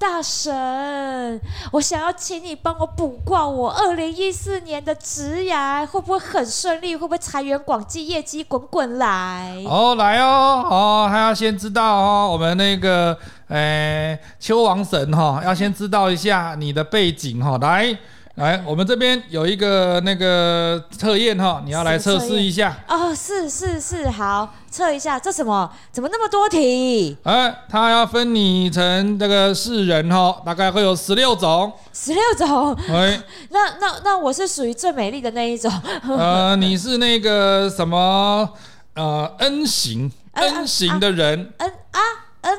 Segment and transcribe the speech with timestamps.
[0.00, 1.38] 大神，
[1.72, 6.96] 我想要请你帮我卜卦，我二零一四年的职涯会不会很顺利？
[6.96, 9.62] 会不会财源广进，业绩滚滚来？
[9.68, 13.14] 哦，来哦，哦，还要先知道哦，我们那个，
[13.48, 17.98] 诶，秋王神哈、哦，要先知道一下你的背景哈、哦，来。
[18.40, 23.14] 来，我们这边有一个那个测验哈，你要来测试一下哦。
[23.14, 25.20] 是是是，好，测一下。
[25.20, 25.70] 这什么？
[25.92, 27.14] 怎么那么多题？
[27.24, 31.70] 哎，他要分你成这个四人哈，大概会有十六种。
[31.92, 32.74] 十六种？
[32.88, 35.70] 哎， 那那那我是属于最美丽的那一种。
[36.08, 38.48] 呃，你是那个什么？
[38.94, 41.52] 呃，N 型，N 型的人。
[41.58, 42.00] N 啊
[42.40, 42.58] ，N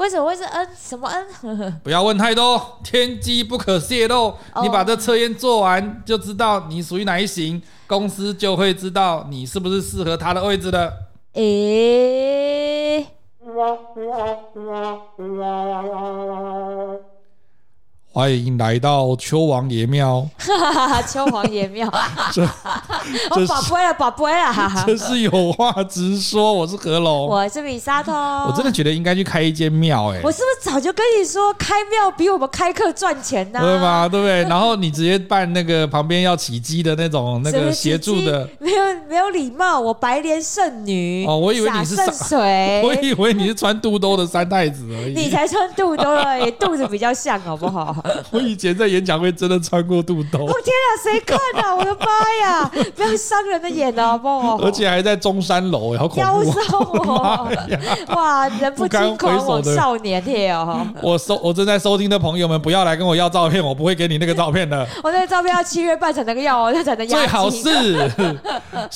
[0.00, 1.78] 为什么会是 N 什么 N？
[1.84, 4.34] 不要问太多，天机不可泄露。
[4.54, 4.62] Oh.
[4.64, 10.90] 你把这测验做完，就知道你属于哪一型，公司就会知道你是不是适合他的位置了。
[11.34, 13.06] 诶、欸。
[18.12, 20.28] 欢迎来到邱王爷庙，
[21.08, 21.88] 邱王爷庙，
[22.34, 24.52] 这我宝贝了，宝贝了，
[24.84, 26.52] 这是有话直说。
[26.52, 28.12] 我是何龙，我是米沙头。
[28.12, 33.60] 我真的觉得应该去开一间庙，哎，我是不是早就跟你说，开庙比我们开课赚钱呢？
[33.62, 34.08] 对吗？
[34.10, 34.42] 对不对？
[34.42, 39.80] 然后你直接办那个旁边要起乩的那种那个协助的，没有没有礼貌。
[39.80, 45.14] 我白莲圣女哦，我以为你是圣水， 我以为你是穿肚兜的三太子而已。
[45.18, 47.96] 你才穿肚兜而已，肚子比较像，好不好？
[48.30, 50.46] 我以前在演讲会真的穿过肚兜。
[50.46, 51.74] 哦天啊，谁看啊？
[51.74, 52.06] 我的妈
[52.46, 52.70] 呀！
[52.94, 54.58] 不要伤人的眼啊，好不好？
[54.60, 56.20] 而且还在中山楼，好恐怖！
[56.20, 57.48] 妖兽哦！
[58.14, 60.86] 哇，人不轻狂我少年天哦！
[61.02, 64.86] 我收，我正在收听的朋友们，不要来跟我要照片，我不会给你那个照片的。
[65.02, 67.18] 我那个照片要七月半才能要哦，那才能要。
[67.18, 68.10] 最好是。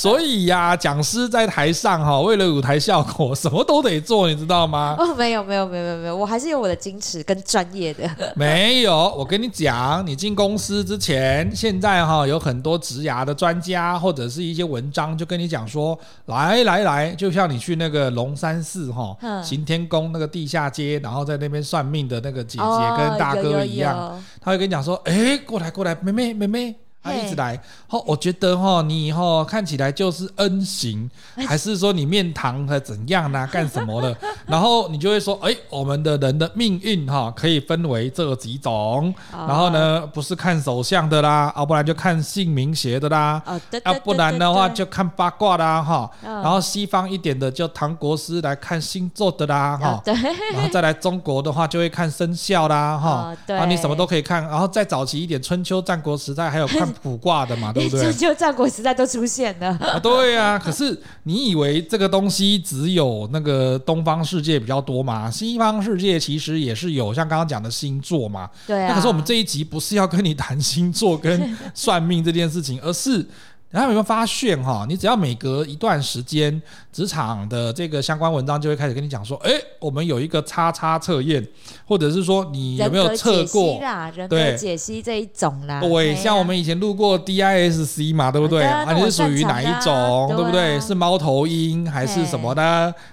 [0.04, 4.94] 所以呀，讲师在台上哈，为了舞台效果， 什么都得做，你知道吗？
[4.98, 8.06] 哦，没有，没有，没有，没有，我还是有我的矜持跟专业的。
[8.36, 26.76] 没有，我跟你讲，你进公司之前，现在哈有很多职涯的专家或者是一些文章，就跟你讲说，来来来，就像你去那个龙山寺哈，行天宫那个地下街，然后在那边算命的那个姐姐跟大哥一样，他会跟你讲说，哎，过来过来，妹妹妹妹。
[27.04, 27.54] 他一直来，
[27.90, 31.10] 哦，我觉得哈，你以后看起来就是 N 型，
[31.46, 33.46] 还是说你面堂和怎样呢？
[33.52, 34.16] 干什么的？
[34.48, 43.42] 然后你就会说，哎，我们的人的命运哈可以分为这几种，然后呢，不是看手相的啦，要不然就看姓名学的啦，
[43.84, 50.02] 要不然的话就看八卦啦哈，然后西方一点的就唐国师来看星座的啦哈，
[50.54, 56.93] 然后再来中国的话就会看生肖啦哈，啊，你什么都可以看，然后再早期一点春秋战国时代还有看。
[57.02, 58.12] 卜卦的嘛， 对不对？
[58.12, 59.68] 就战国时代都出现了。
[59.80, 60.58] 啊，对呀、啊。
[60.58, 65.30] 可是你以为这个东西只有那个东方世界比较多嘛？
[65.30, 68.48] 西方世界其实也是有，像刚刚讲的星座嘛。
[68.66, 68.88] 对啊。
[68.88, 73.26] 那可是我们这一集不是要跟你谈星座跟算命这件事情，而是。
[73.74, 74.86] 然后有没有发现哈？
[74.88, 76.62] 你只要每隔一段时间，
[76.92, 81.44] 职场的这个相关文章就会开始跟你讲说，哎，我们有一个叉叉测验，
[81.84, 83.80] 或者是说你有没有测过？
[84.14, 85.80] 人格解析这一种啦。
[85.80, 88.62] 对，像我们以前录过 DISC 嘛，对不对？
[88.62, 90.28] 啊，你是属于哪一种？
[90.36, 90.78] 对不对？
[90.78, 92.62] 是猫头鹰还是什么的？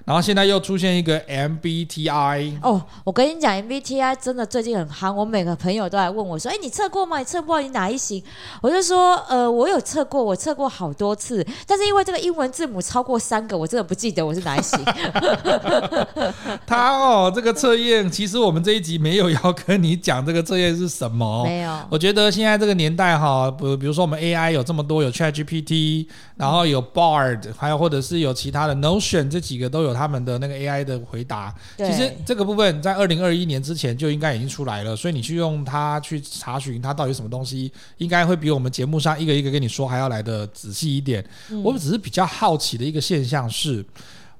[0.06, 2.60] 然后现在又出现一个 MBTI。
[2.62, 7.18] 哦，我跟你讲，MBTI 真的最近很夯，我每个朋友都来问我说，哎，你测过吗？
[7.18, 8.24] 你测过你哪一型？
[8.62, 10.51] 我就说，呃，我有测过，我测。
[10.52, 14.78] 测过好多次，但是因为这个英文字母超过三个，我真的不记得我是哪一型。
[16.68, 21.46] 他哦，这个测验其实我们这一集没有要跟你讲这个测验是什么。
[21.46, 21.80] 没有。
[21.90, 31.56] 我觉得现在这个年代哈，比比如说我们 AI 有这么多，有 ChatGPT，然后有 Bard，还有或者是有其他的 Notion，这几个都有他们的那个 AI 的回答。
[31.78, 40.41] 其实这个部分在二零二一年之前就应该已经出来了，所以你去用它去查询它到底什么东西，应该会比我们节目上一个一个跟你说还要来的。
[40.48, 41.26] 仔细一点，
[41.64, 43.86] 我们只是比较好奇的一个现象是。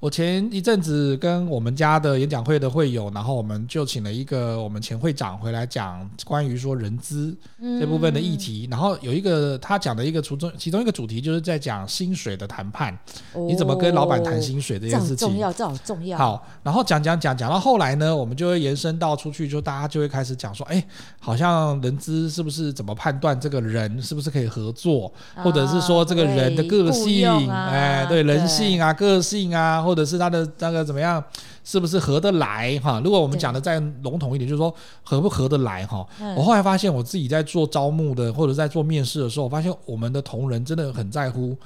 [0.02, 7.32] 我前一阵子跟我们家的演讲会的会友，然后我们就请了一个我们前会长回来讲关于说人资
[7.78, 12.98] 这部分的议题，然后有一个他讲的一个其中其中一个主题就是在讲薪水的谈判，
[13.46, 16.18] 你怎么跟老板谈薪水这件事情，重要，这好重要。
[16.18, 20.84] 好，然后讲讲讲讲到后来呢，我们就会延伸到出去，就大家就会开始讲说，哎，
[21.20, 29.80] 好像人资是不是怎么判断这个人是不是可以合作，或者是说这个人的个性，哎，对，人性啊，个性啊。
[29.91, 31.22] 或者是他的那个怎么样，
[31.64, 33.00] 是不是合得来哈？
[33.04, 36.06] 如果我们讲的再笼统一点，就是说合不合得来哈。
[36.36, 41.56] 我后来发现，我自己在做招募的或者在做面试的时候，我发现我们的同仁真的很在乎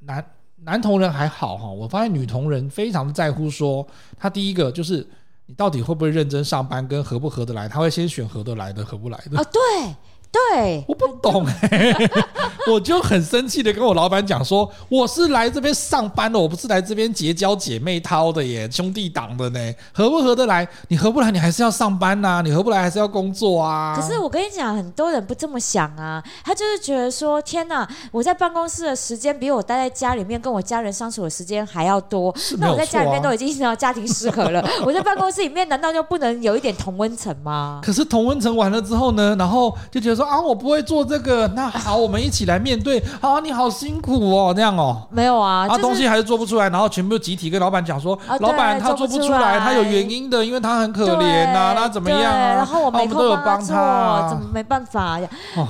[0.00, 0.24] 男，男
[0.64, 3.86] 男同仁还好哈，我发现女同仁非常在乎说，
[4.18, 5.06] 他第一个就是
[5.46, 9.38] 你到底会不会认真上班，跟合不合得来，他会先选合得来的，合不来的。
[9.38, 9.94] 哦，对。
[10.34, 12.10] 对，我不懂哎、欸，
[12.66, 19.60] 我就很生气的跟我老板讲说，我是来这边上班的，我不是来这边结交姐妹淘的耶，兄弟党的呢，
[19.92, 20.66] 合不合得来？
[20.88, 23.96] 你合不来，你还是要上班呐、啊，你合不来还是要工作啊。
[23.96, 37.80] 可是我跟你讲，很多人不这么想啊，他就是觉得说，天哪，我在办公室的时间比我待在家里面跟我家人相处的时间还要多，啊、那我在家里面都已经到家庭失和了， 我在办公室里面难道就不能有一点同温层吗？
[37.84, 40.23] 可是同温层完了之后呢，然后就觉得说。
[40.24, 43.02] 啊，我不会做这个，那好，我们一起来面对。
[43.20, 45.06] 好，你好辛苦哦，这样哦。
[45.10, 52.20] 没有啊，啊，东西还是做不出来，然后全部集体跟老板讲说，老板他做不出来，他有原因的，因为他很可怜呐，那怎么样？
[52.22, 55.28] 然后我们都有帮他，怎么没办法呀？
[55.56, 55.66] 哇，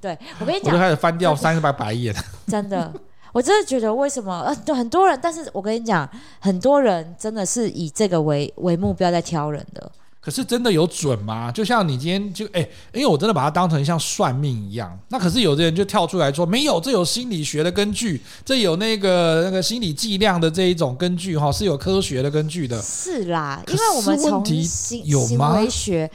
[0.00, 2.14] 对我跟你讲，我就开始翻掉三百白眼。
[2.46, 2.92] 真的，
[3.32, 6.08] 我真的觉得为什么呃，很多人，但是我跟你讲，
[6.40, 9.90] 很多人真的是以这个为为目标在挑人的。
[10.24, 11.52] 可是真的有准吗？
[11.52, 12.60] 就像你今天就哎，
[12.94, 14.98] 因为我真的把它当成像算命一样。
[15.10, 22.80] 那可是有的人就跳出来说没有，这有心理学的根据，这有那个那个心理计量的这一种根据哈，是有科学的根据的。
[22.80, 25.52] 是啦，因为我们从行有吗？
[25.52, 26.10] 行为学，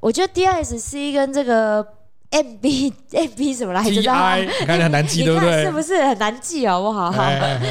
[0.00, 1.86] 我觉得 DISC 跟这个。
[2.32, 3.90] M B M B 什么来着？
[3.90, 5.64] 你看很难记，对不对？
[5.64, 7.12] 是不是很难记好不好？
[7.12, 7.22] 好，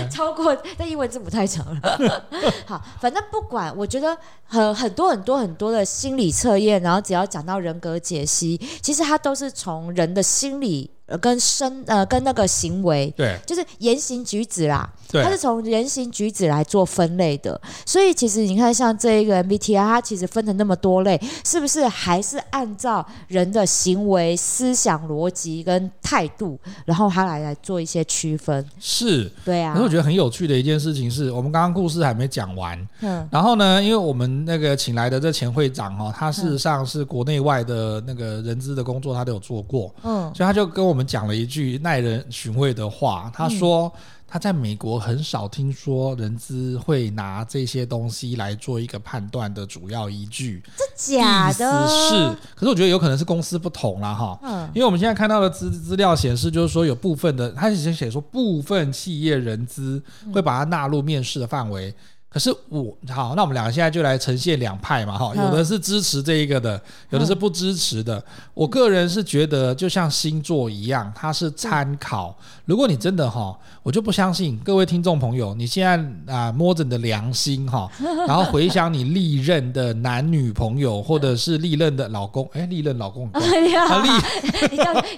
[0.10, 2.26] 超过但英文字母太长了。
[2.66, 10.90] 好，反正不管，我觉得很很多很多很多的心理测验，然后只要讲到人格解析，其实它都是从人的心理。
[11.18, 28.66] 跟生呃跟那个行为，对，就是言行举止啦，对，它是从言行举止来做分类的，所以其实你看像这一个 MBTI，它其实分成那么多类，是不是还是按照人的行为、思想、逻辑跟态度，然后它来来做一些区分？
[28.80, 29.74] 是，对啊。
[29.74, 41.01] 可是我觉得很有趣的一件事情是，我们刚刚故事还没讲完，嗯，然后呢，因为我们那个请来的这前会长哦，他事实上是国内外的那个人资的工作，他都有做过，嗯，所以他就跟我们。
[41.04, 43.92] 讲了一句耐人寻味的话，他说
[44.28, 50.64] 他在美国很少听说人资会拿这些东西来做一个判断的主要依据。
[50.78, 51.88] 这假的？
[51.88, 52.14] 是，
[52.56, 54.40] 可是我觉得有可能是公司不同了哈。
[54.44, 60.02] 嗯，因为我们现在看到的资资料显示，就是说有部分的，他以前写说部分企业人资
[60.34, 61.94] 会把它纳入面试的范围。
[62.32, 68.24] 可是我好，那我们两个现在就来呈现两派嘛，哈，有的是支持这一个的，有的是不支持的。
[68.54, 72.34] 我个人是觉得，就像星座一样，它是参考。
[72.64, 74.60] 如果你真的哈，我就不相信。
[74.64, 75.84] 各位听众朋友，你现
[76.28, 77.90] 在啊摸着你的良心哈，
[78.28, 84.10] 然后回想你历任的男女朋友，或者是历任的老公，哎，历任老公，你好，你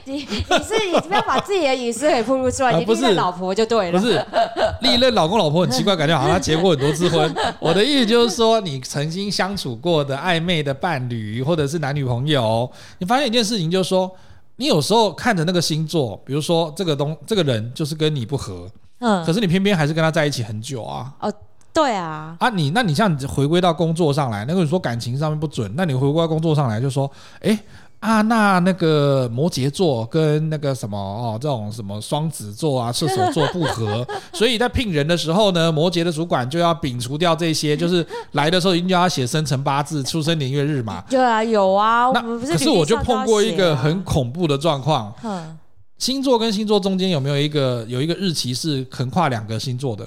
[0.05, 0.23] 你你你
[0.63, 4.25] 是你不要把自己的隐私给暴露出来，你历任老婆就对了，不是。
[4.81, 7.09] 历任老公老婆很奇怪，感觉好像他结过很多次。
[7.09, 14.09] 婚， 我的意思就是说，你曾经相处过的暧昧的伴侣，或者是男女朋友，你发现一件事情，就是说，
[14.63, 18.65] 你有时候看着那个星座，比如说这个东这个人就是跟你不合，
[18.99, 21.13] 嗯，可是你偏偏还是跟他在一起很久啊。
[21.19, 21.33] 哦，
[21.73, 27.11] 对啊，啊，你那你像你回归到工作上来，那个你说感情上面不准，那你回归到工作上来就说，
[27.41, 27.59] 哎。
[28.03, 41.01] 啊，那那个摩羯座跟那个什么哦，这种什么双子座啊、射手座不合， 所以在聘人的时候呢，摩羯的主管就要摒除掉这些，就是来的时候一定要写生辰八字、出生年月日嘛。
[41.09, 42.11] 对啊，有啊。
[42.13, 45.13] 那可是我就碰过一个很恐怖的状况。
[45.23, 45.57] 嗯。
[45.99, 50.05] 星座跟星座中间有没有一个有一个日期是横跨两个星座的？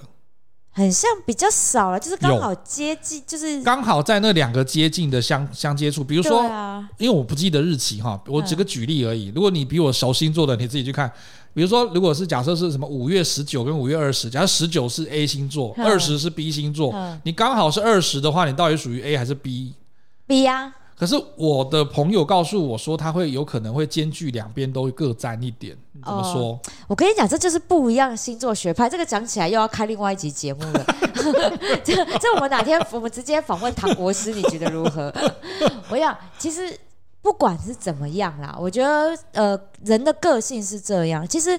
[0.76, 6.04] 很像比较少了，就是刚好接近，就是刚好在那两个接近的相相接触。
[6.04, 9.30] 比如说，啊、因为我不记得日期哈，我举个举例而已。
[9.30, 11.10] 嗯、如果你比我熟星座的，你自己去看。
[11.54, 20.74] 比如说，如果是假设是什么五月十九跟五月二十，假设十九是 A 星座，二十、嗯、是 B 星座，嗯、你刚好是二十的话，你到底属于 A 还是 B？B 呀。
[20.98, 25.76] 可是我的朋友告诉我说，他会有可能会兼具两边都各占一点。
[26.02, 26.52] 怎么说？
[26.52, 28.88] 哦，我跟你讲，这就是不一样的星座学派。
[28.88, 30.86] 这个讲起来又要开另外一集节目了。
[31.84, 35.12] 这这我们哪天我们直接访问唐国师，你觉得如何？
[35.90, 36.74] 我想，其实
[37.20, 41.26] 不管是怎么样啦，我觉得呃，人的个性是这样。
[41.28, 41.58] 其实。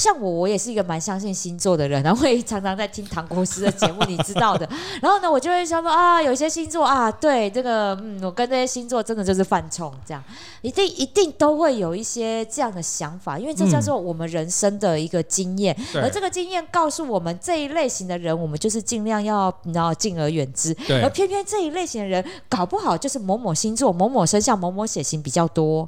[0.00, 4.66] 像我，我也是一个蛮相信星座的人，然后会常常在听唐国师的节目，你知道的。
[5.02, 10.24] 然后呢，我就会想说啊，有些星座啊，对这个，嗯，我跟这些星座真的就是犯冲，这样
[10.62, 20.74] 一定一定都会有一些这样的想法，因为这叫做我们人生的一个经验，嗯、而这个经验告诉我们这一类型的人，我们就是尽量要然后敬而远之。
[21.02, 25.86] 而偏偏这一类型的人，搞不好就是某某星座、某某生肖、某某血型比较多。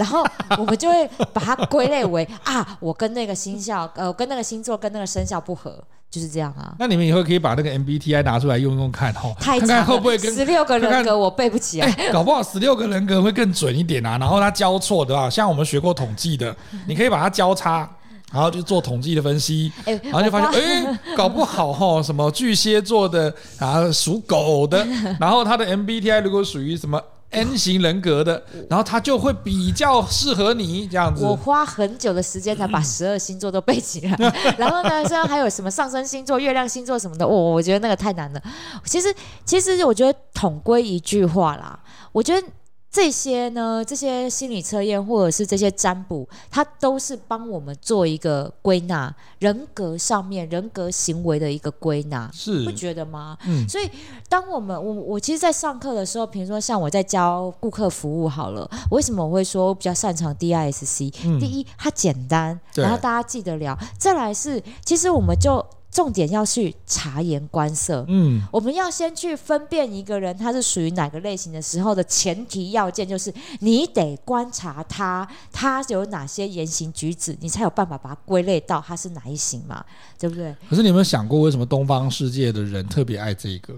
[0.00, 0.24] 然后
[0.56, 5.78] 我们就会把它归类为啊，我跟那个星象，呃，跟那个星座跟那个生肖不合，
[6.10, 6.74] 就是这样啊。
[6.78, 14.16] 那你们以后可以把那个 MBTI 拿出来用用看哦，太，看看会不会跟十六个人格我背不起来，欸、搞不好十六个人格会更准一点啊。
[14.16, 16.56] 然后它交错的啊，像我们学过统计的，
[16.88, 17.86] 你可以把它交叉，
[18.32, 24.82] 然后就做统计的分析，欸、然后就发现，哎、欸，搞不好哈，什么巨蟹座的啊，属狗的，
[25.20, 26.98] 然后他的 MBTI 如果属于什么。
[27.30, 31.24] N 型人格的，然后他就会比较适合你这样子。
[31.24, 34.16] 我花很久的时间才把十二星座都背起来，
[34.58, 38.42] 然后呢，虽然还有什么上升星座、月亮星座什么的，我、哦、我觉得那个太难了。
[38.84, 41.78] 其实，其实我觉得统归一句话啦，
[42.12, 42.46] 我觉得。
[42.90, 53.38] 这些呢，这些心理测验或者是这些占卜，它都是帮我们做一个归纳，人格上面人格行为的一个归纳，是不觉得吗？
[53.46, 53.68] 嗯。
[53.68, 53.88] 所以，
[54.28, 61.14] 当我们我我其实，在上课的时候，比如说像我在教顾客服务好了，为什么我会说我比较擅长 DISC？
[61.24, 61.38] 嗯。
[61.38, 63.78] 第一，它简单，然后大家记得了。
[63.96, 65.64] 再来是，其实我们就。
[65.90, 79.84] 重点要去察言观色，嗯，我们要先去分辨一个人他是属于哪个类型的时候的前提要件，就是你得观察他，他有哪些言行举止，你才有办法把它归类到他是哪一型嘛，
[80.18, 80.54] 对不对？
[80.68, 83.74] 可是你有没有想过，为什么东方世界的人特别爱这个？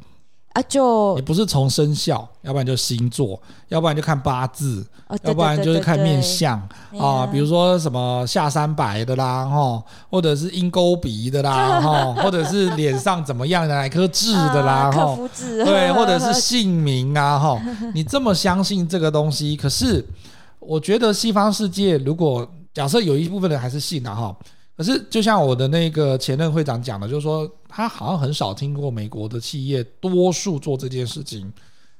[0.52, 6.61] 啊，就你不是从生肖，要不然就星座，要不然就看八字，哦、要不然就是看面相
[6.99, 15.18] 啊，比如说什么下三白的啦，哈，或者是鹰钩鼻的啦， 哈，或者是脸上怎么样的哪颗痣的啦， 哈、啊，
[15.64, 17.59] 对， 或者是姓名啊，哈，
[17.94, 20.04] 你这么相信这个东西，可是
[20.59, 24.37] 我觉得西方世界，如果假设有一部分人还是信的哈。
[24.76, 31.52] 可是，就像我的那个前任会长讲的，就是说他好像很少听过美国的企业多数做这件事情。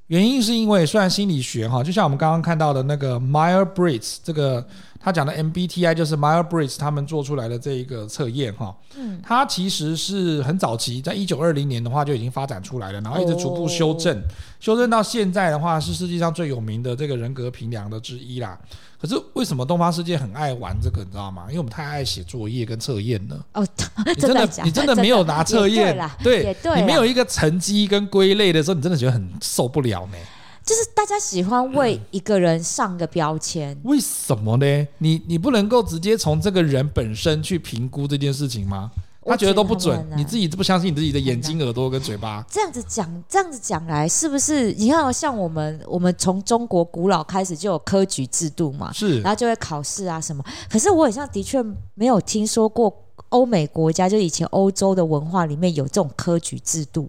[0.09, 4.67] 原因是因为，虽然心理学哈，就像我们刚刚看到的那个 Myer Briggs 这个
[5.02, 14.23] 他讲的 MBTI，就是 Myers-Briggs 他们做出来的这一个测验哈，嗯，它其实是很早期，在一九二零年的话就已经发展出来了，然后一直逐步修正，
[14.61, 18.56] 修正到现在的话是世界上最有名的这个人格评量的之一啦。
[19.00, 21.47] 可是为什么东方世界很爱玩这个，你知道吗？
[21.49, 23.44] 因为我们太爱写作业跟测验了。
[23.54, 23.66] 哦，
[24.06, 30.16] 你 真的，你真的没有拿测验，对，你没有一个成绩跟归类的时候，你真的觉得很受不了呢。
[30.64, 34.88] 就是大家喜欢为一个人上个标签，为什么呢？
[34.99, 38.90] 你你不能够直接从这个人本身去评估这件事情吗？
[39.25, 42.45] 他觉得都不准，你自己都不相信你自己的眼睛、耳朵跟嘴巴。
[42.50, 44.73] 这样子讲，这样子讲来，是不是？
[44.73, 50.45] 你看，像我们，我们从中国古老开始就有科举制度嘛，是，然后就会考试啊什么。
[50.69, 51.62] 可是我好像的确
[51.95, 52.92] 没有听说过
[53.28, 57.09] 欧美国家，就以前欧洲的文化里面有这种科举制度。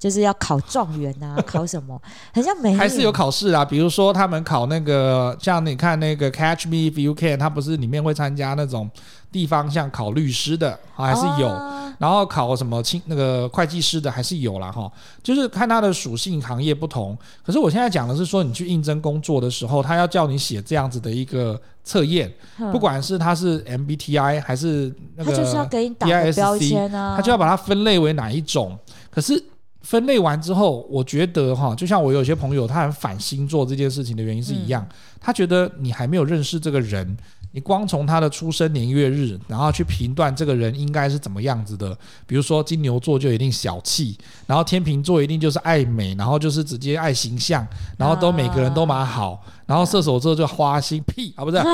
[0.00, 2.00] 就是要考状元啊， 考什么？
[2.34, 3.62] 好像没，还是有考试啊。
[3.62, 8.90] 比如说他们考那个，像你看那个 Catch Me If You Can，他不是里面会参加那种
[9.30, 11.48] 地方像考律师的，还是有。
[11.48, 14.72] 哦、然后考什么清那个会计师的还是有啦。
[14.72, 14.90] 哈。
[15.22, 17.14] 就是看他的属性行业不同。
[17.44, 22.32] 可是我现在讲的是说，你去应征工作的时候，他要叫你写这样子的一个测验，
[22.72, 28.78] 不管是他是 MBTI 还是那个 DISC，他就是要给你打标签啊，他就要把它分类为哪一种。
[29.10, 29.44] 可是。
[29.82, 34.86] 分类完之后，我觉得哈，就像我有些朋友，他很反星座这件事情的原因是一样，
[35.20, 37.16] 他觉得你还没有认识这个人，
[37.52, 41.96] 你光从他的出生年月日，然后去评断这个人应该是怎么样子的。
[42.26, 51.56] 比如说金牛座就一定小气，然后天秤座一定就是爱美，然后就是直接爱形象，然后都每个人都蛮好，然后射手座就花心屁啊，不是。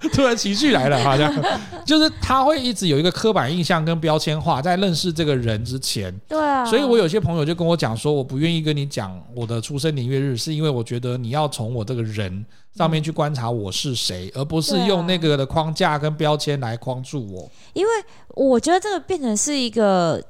[0.12, 1.32] 突然情绪来了，好像
[1.84, 12.44] 就是他会一直有一个刻板印象跟标签化，在认识这个人之前，对啊，所以我有些朋友就跟我讲说，我不愿意跟你讲我的出生年月日，是因为我觉得你要从我这个人
[12.76, 17.50] 上面去观察我是谁，而不是用那个的框架跟标签来框住我。
[17.72, 17.90] 因为
[18.34, 20.22] 我觉得这个变成是一个。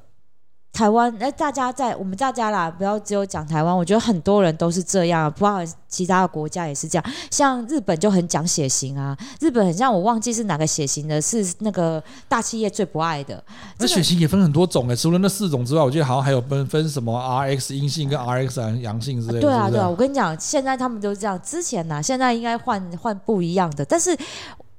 [0.71, 3.75] 台湾，那大家在我们大家啦，不要只有讲台湾。
[3.75, 7.05] 我觉得很多人都是这样，不管其他的国家也是这样。
[7.29, 13.43] 像日本就很讲血型啊，日本很像我忘记是哪个血型的，是那个大企业最不爱的。
[13.77, 19.41] 那血型也分很多种诶，除了那四种之外，我记得好像还有分分什么 RX 阴性跟 RX 阳性之类的。
[19.41, 21.37] 对啊，对啊，我跟你讲，现在他们都是这样。
[21.41, 24.15] 之前呢、啊，现在应该换换不一样的，但是。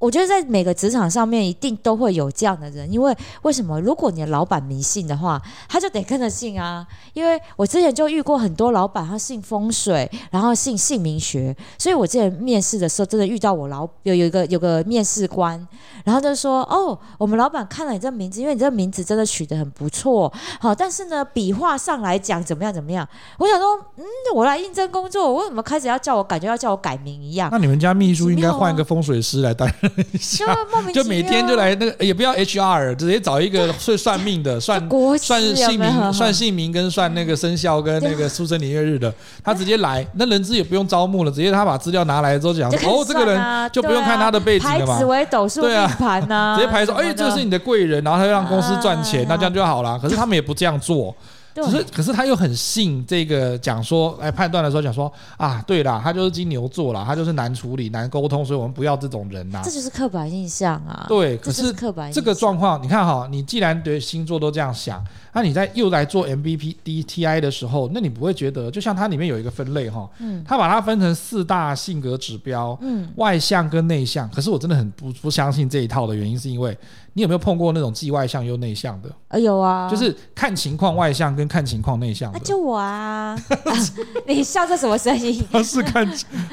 [0.00, 3.78] 我觉得在每个职场上面一定都会有这样的人，因为为什么？
[3.80, 6.84] 如果你的老板迷信的话，他就得跟着信啊。
[7.12, 15.68] 因为我之前就遇过很多老板，他信风水，然后信姓名学，所以我之前面试的时候，真的遇到我老有有一个有个面试官，
[16.02, 23.06] 然后就说：“哦，我们老板看了你这名字，因为你这名字真的取得很不错，好，但是呢，笔画上来讲怎么样怎么样？”
[23.38, 24.04] 我想说，嗯，
[24.34, 27.50] 我来应征工作，我为什么开始要叫我感觉要叫我改名一样？
[27.52, 29.89] 那你们家秘书应该换一个风水师来担任。
[30.38, 34.80] 就莫名就每天就来那个，也不要 HR，直接找一个会算命的，算
[35.18, 49.98] 算姓名、算姓名跟算那个生肖跟那个出生年月日的，他直接来，那人资也不用招募了，直接他把资料拿来之后讲，哦，这个人就不用看他的背景了嘛，排紫微斗数命盘呐，直接排说，哎，这个是你的贵人，然后他就让公司赚钱，那这样就好了。
[49.98, 51.14] 可是他们也不这样做。
[51.54, 59.62] 可是，可是他又很信这个讲说来判断的时候讲说啊，对啦，他就是金牛座啦，他就是难处理、难沟通，所以我们不要这种人呐、啊。
[59.64, 61.06] 这就是刻板印象啊。
[61.08, 74.30] 对，可是刻板印象这个状况，你看哈，你既然对星座都这样想，那你在又来做 MBTI 的时候，那你不会觉得，就像它里面有一个分类哈，嗯，他把它分成四大性格指标，嗯，外向跟内向。
[74.30, 76.76] 可是我真的很不不相信这一套的原因，是因为。
[77.14, 79.10] 你有没有碰过那种既外向又内向的？
[79.28, 82.38] 呃，有啊，就是看情况外向跟看情况内向的。
[82.38, 83.36] 那就我啊！
[84.26, 85.42] 你笑这什么声音？
[85.50, 86.08] 他是看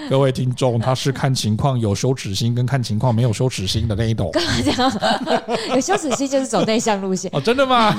[0.10, 4.30] 各位听众， 他是看情况有羞耻心跟看情况没有羞耻心的那一种。
[4.32, 4.92] 干嘛这样？
[5.76, 7.42] 有羞耻心就是走内向路线哦？
[7.42, 7.96] 真的吗？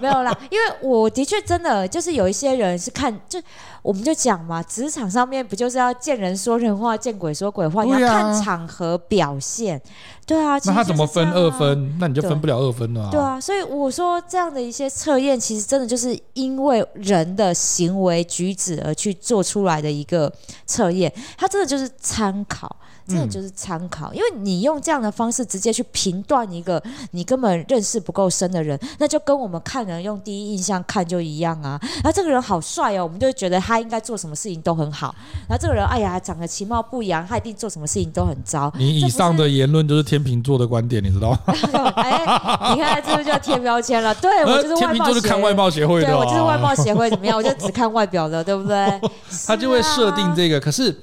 [0.00, 3.38] 没有啦，因为我的确真的就是有一些人是看，就
[3.86, 9.80] 我们就讲嘛，职场上面不就是要见人说人话，见鬼说鬼话，你要看场合表现。
[10.26, 11.96] 对啊，那他怎么分二分？
[12.00, 13.10] 那你就分不了二分了啊。
[13.12, 20.32] 对啊，所以我说这样的一些测验，其实真的就是因为人的行为举止而去做出来的一个
[20.66, 22.74] 测验，它真的就是参考。
[23.06, 26.82] 真的就是参考，因为你用这样的方式直接去评断一个
[27.12, 31.78] 你根本认识不够深的人，那就跟我们看人用第一印象看就一样啊。
[31.82, 35.14] 然后这个人好帅哦，我们就会觉得他应该做什么事情都很好。
[35.48, 38.72] 然后这个人，哎呀，长得其貌不扬，他一定做什么事情都很糟。
[38.76, 41.38] 你以上的言论就是天秤座的观点，你知道吗？
[41.96, 44.14] 哎，你看这不就要贴标签了？
[44.16, 47.36] 对，我就是天秤座是看外貌协会的，对，我就是外貌协会，怎么样？
[47.38, 49.00] 我就只看外表的，对不对？
[49.46, 50.94] 他就会设定这个，可是。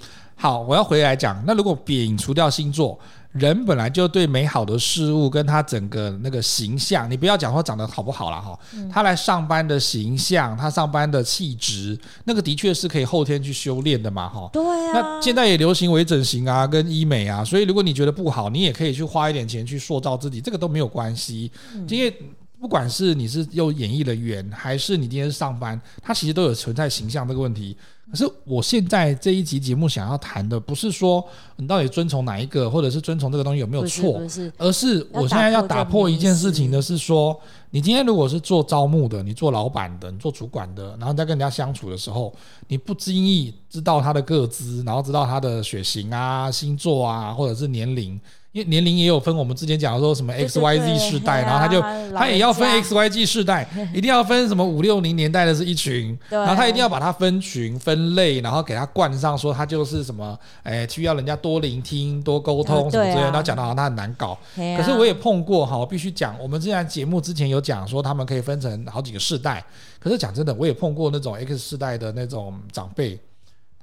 [0.44, 1.42] 好，我要回来讲。
[1.48, 3.00] 那如果撇除掉星座，
[3.32, 8.60] 人本来就对美好的事物跟他整个那个形象，你不要讲说长得好不好啦哈，
[8.92, 14.50] 他来上班的形象，他上班的气质，那个的确是可以后天去修炼的嘛哈。
[14.52, 14.92] 对啊。
[14.96, 21.50] 那现在也流行微整形啊，跟医美啊，所以如果你觉得不好，你也可以去花一点钱去塑造自己，这个都没有关系，
[21.88, 22.14] 因为。
[22.60, 27.76] 不管是你是又演艺人员，还是你今天是上班，它其实都有存在形象这个问题。
[28.12, 34.22] 可是我现在这一集节目想要谈的，不是说你到底遵从哪一个，或者是遵从这个东西有没有错，
[34.58, 37.40] 而是我现在要打破一件事情的是说，
[37.72, 42.32] 你今天如果是做招募的，你做老板的，你做主管的，然后在跟人家相处的时候，
[42.68, 48.20] 你不经意知道他的个资，然后知道他的血型啊、星座啊，或者是年龄。
[48.54, 51.82] 因为年龄也有分，我们之前讲说什么 X Y Z 世代，然后他就
[52.16, 64.38] 他也要分 X Y Z 世代，一定要分什么五六零年代的是一群，然后他一定要把它分群分类，然后给他冠上说他就是什么，哎，需要人家多聆听、多沟通什么之类，然后讲到好像他很难搞。
[64.56, 69.66] 可是我也碰过哈，我必须讲，我们之前节目之前有讲说他们可以分成好几个世代，
[70.00, 73.20] 可是讲真的，我也碰过那种 X 世代的那种长辈。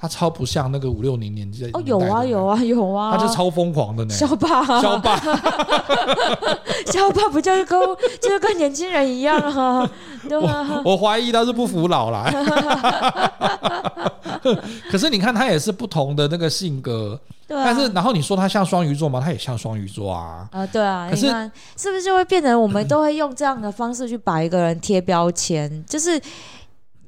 [0.00, 4.14] 他超不像那个五六零年纪的哦，有啊有啊有啊，他就超疯狂的呢。
[4.14, 5.18] 肖爸，肖爸，
[6.86, 7.78] 肖爸不就是跟
[8.20, 9.90] 就是跟年轻人一样啊？
[10.26, 12.32] 对啊，我怀疑他是不服老啦。
[14.90, 17.62] 可是你看他也是不同的那个性格，对啊。
[17.66, 19.20] 但是然后你说他像双鱼座吗？
[19.22, 20.48] 他也像双鱼座啊。
[20.50, 21.08] 啊，对啊。
[21.10, 21.26] 可是
[21.76, 25.84] 是不是就会变成我们 都会用这样的方式去把一个人贴标签？
[25.86, 26.18] 就是。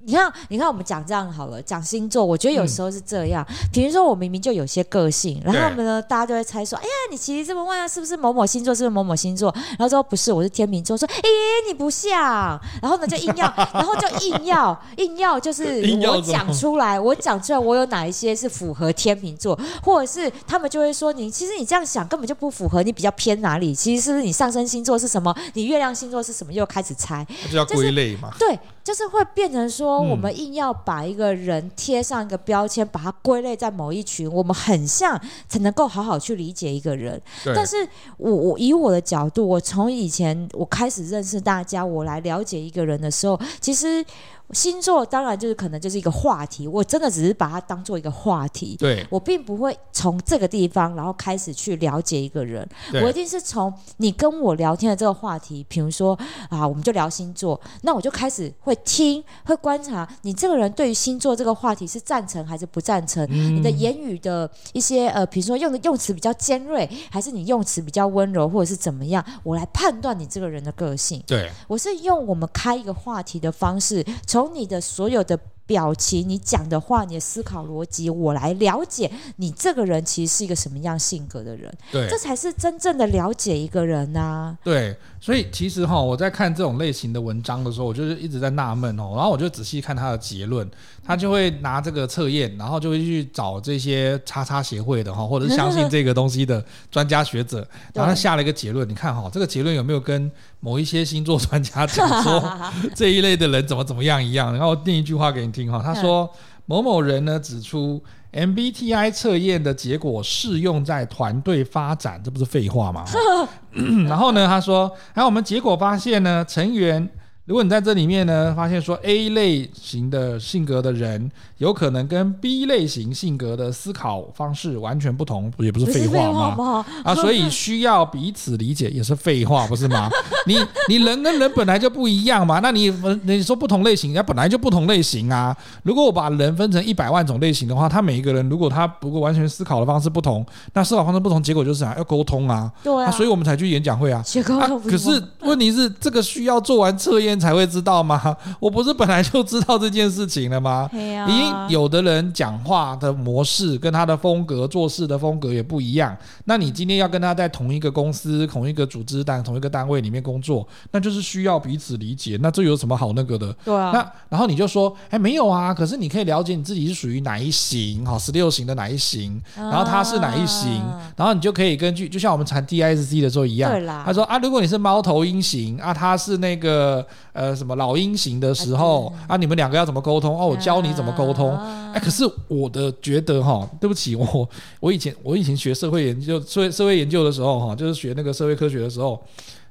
[0.04, 3.46] 你看，你看，我们讲这样好了，讲星座，我觉得有时候是这样。
[3.48, 8.74] 嗯、比如说，我明明就有些个性，然后我们呢，大家就会猜说，哎呀，你其实这么问啊，是不是某某星座？
[8.74, 9.54] 是不是某某星座？
[9.70, 10.96] 然后说不是，我是天秤座。
[10.96, 11.22] 说，哎，
[11.68, 12.60] 你不像。
[12.80, 23.72] 然后呢，就硬要， 然后就硬要，硬要，就是我讲出来，我讲出来，我有哪一些是符合天秤座，或者是他们就会说，你其实你这样想根本就不符合，你比较偏哪里？
[23.72, 25.32] 其实是不是你上升星座是什么？
[25.54, 26.52] 你月亮星座是什么？
[26.52, 28.30] 又开始猜，这叫归类嘛？
[28.36, 28.58] 对。
[28.84, 37.20] 就是会变成说，我们硬要把一个人贴上一个标签，把它归类在某一群，我们很像才能够好好去理解一个人。
[37.54, 37.76] 但是
[38.16, 44.04] 我我以我的角度，我从以前我开始认识大家，我来了解一个人的时候，其实。
[44.50, 48.76] 星座当然就是可能就是一个话题，我真的只是把它当做一个话题。
[48.78, 52.68] 对，我并不会从这个地方然后开始去了解一个人，
[53.02, 56.18] 我一定是从你跟我聊天的这个话题，比如说
[56.50, 71.22] 啊，我们就聊星座，那我就开始会听，会观察你这个人对于星座这个话题是赞成还是不赞成，嗯、你的言语的一些呃，比如说用的用词比较尖锐，还是你用词比较温柔，或者是怎么样，我来判断你这个人的个性。
[71.26, 74.41] 对，我是用我们开一个话题的方式从。
[74.42, 81.72] 从你的所有的表情、你讲的话、你的思考逻辑，我来了解你这个人其实是一个什么样性格的人。
[81.92, 84.58] 对，这才是真正的了解一个人呐、啊。
[84.64, 90.68] 对，所以其实哈，我在看这种类型的文章的时候，我就是一直在纳闷哦，然后我就仔细看他的结论，
[91.04, 97.58] 他就会拿这个测验，然后就会去找这些叉叉协会的哈，或者是相信这个东西的专家学者，
[97.92, 98.88] 然后他下了一个结论。
[98.88, 102.42] 你看哈，这个结论有没有跟某一些星座专家讲说
[102.94, 104.52] 这一类的人怎么怎么样一样？
[104.52, 106.30] 然后我念一句话给你听哈，他说
[106.66, 108.02] 某某人呢指出。
[108.34, 113.04] MBTI 测验的结果适用在团队发展，这不是废话吗？
[114.08, 117.06] 然后呢，他说，还有我们结果发现呢，成员。
[117.44, 121.28] 如果你在这里面呢，发现说 A 类型的性格的人
[121.58, 126.54] 有可能跟 B 类型性格的思考方式完全不同，也不是废话吗？
[126.54, 130.08] 话 啊，所以需要彼此理解也是废话，不是吗？
[130.46, 130.56] 你
[130.88, 135.56] 你人跟人本来就不一样嘛，那你你说不同类型，人家本来就不同类型啊。
[135.82, 142.72] 如果我把人分成一百万种类型的话，他每一个人如果他不过完全思考的方式不同，那思考方式不同，结果就是啊要沟通啊。
[142.84, 144.22] 对啊，啊，所以我们才去演讲会啊。
[144.60, 147.31] 啊，可是问题是这个需要做完测验。
[147.38, 148.36] 才会知道吗？
[148.60, 150.88] 我不是本来就知道这件事情了吗？
[150.92, 150.96] 已
[151.36, 156.16] 经有的人讲话的模式跟他的风格、做事的风格也不一样。
[156.44, 162.38] 那你今天要跟他在同一个公司、同一个组织单、同一个单位里面工作，那就是需要彼此理解。
[162.40, 163.52] 那这有什么好那个的？
[163.64, 163.90] 对啊。
[163.92, 165.72] 那然后你就说，哎，没有啊。
[165.74, 170.82] 可是你可以了解你自己是属于哪一型，好，十六型的哪一型，然后他是哪一型，
[171.16, 173.70] 然后你就可以根据，就像我们谈 DISC 的时候一样。
[173.70, 174.02] 对啦。
[174.06, 177.06] 他说啊，如果你是猫头鹰型啊，他是那个。
[177.32, 180.38] 呃，什么老鹰型的时候啊，你们两个要怎么沟通？
[180.38, 181.56] 哦，我教你怎么沟通。
[181.92, 184.48] 哎，可是我的觉得哈，对不起，我
[184.80, 189.22] 我以前我以前学社会研究、社社会研究的时候哈，就是学那个社会科学的时候，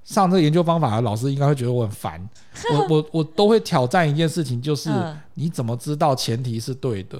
[0.04, 2.30] 上这个研究方法的老师应该会觉得我很烦。
[2.74, 4.90] 我 我我都会挑战一件事情，就是
[5.36, 7.20] 你怎么知道前提是对的？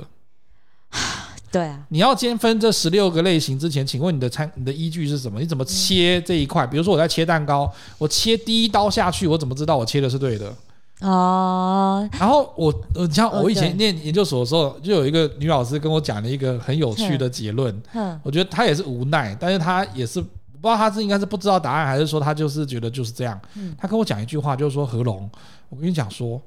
[1.52, 5.38] 对啊，你要先分这十六个类型之前，请问你的参你的依据是什么？
[5.38, 6.66] 你怎么切这一块？
[6.66, 10.56] 比如说我在切蛋糕，我切第一刀下去，我怎么知道我切的是对的？
[11.02, 17.76] 哦，然后我呃，你像我以前念研究所的时候，就有一个女老师跟我讲了一个很有趣的结论。
[17.94, 20.28] 嗯，我觉得她也是无奈，但是她也是不
[20.62, 23.38] 知道她是应该是不知道答案，还是说她就是觉得就是这样。
[23.56, 25.30] 嗯，她跟我讲一句话，就是说何龙，
[25.68, 26.42] 我跟你讲说。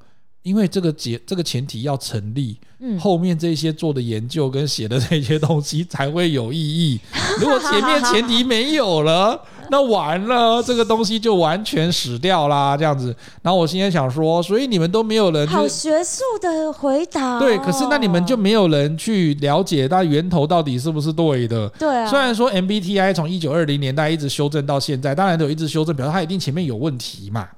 [0.44, 7.00] 因为这个结这个前提要成立，嗯，后面这些做的研究跟写的这些东西才会有意义。
[7.40, 12.76] 如果前面前提没有了，那完了，这个东西就完全死掉啦。
[12.76, 13.14] 这样子。
[13.42, 17.38] 然后我心里想说，所以你们都没有人好学术的回答哦。
[17.40, 21.68] 对，可是那你们就没有人去了解它源头到底是不是对的？
[21.78, 22.06] 对啊。
[22.06, 27.48] 虽然说 MBTI 从一九二零年代一直修正到现在，当然都有一直修正，表示它一定前面有问题嘛。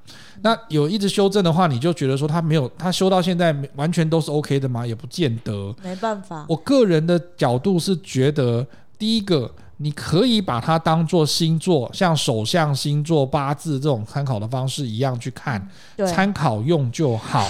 [0.42, 4.86] 那有一直修正的话，你就觉得说它没有它修到现在完全都是 OK 的吗？
[4.86, 5.74] 也不见得。
[5.82, 6.44] 没办法。
[6.48, 8.66] 我个人的角度是觉得，
[8.98, 9.50] 第一个。
[9.78, 15.68] 你可以把它当做星座，像手相、星座、八字这种参考的方式一样去看，
[16.06, 17.46] 参考用就好。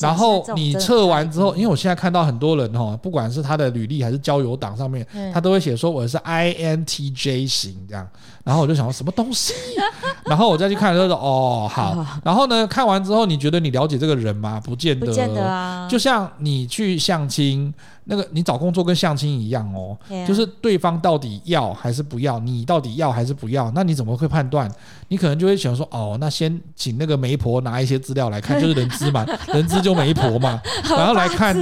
[0.00, 8.04] 然后你测完之后，因为我现在看到很多人哈，不管是他的履历还是交友档上面，他都会写说我是 INTJ 型这样。
[8.42, 9.52] 然后我就想说什么东西？
[10.24, 12.04] 然后我再去看他说哦好。
[12.24, 14.60] 然后呢，看完之后你觉得你了解这个人吗？
[14.64, 15.06] 不见得。
[15.06, 15.86] 不见得啊。
[15.88, 17.72] 就像你去相亲。
[18.10, 24.70] 那个你找工作跟相亲一样哦，就是对方到底要还是不要，你到底要还是不要，那你怎么会判断？
[25.08, 31.54] 你可能就会想说，哦，那先请那个媒婆拿一些资料来看， 就是人资嘛，人资就媒婆嘛， 然后来看，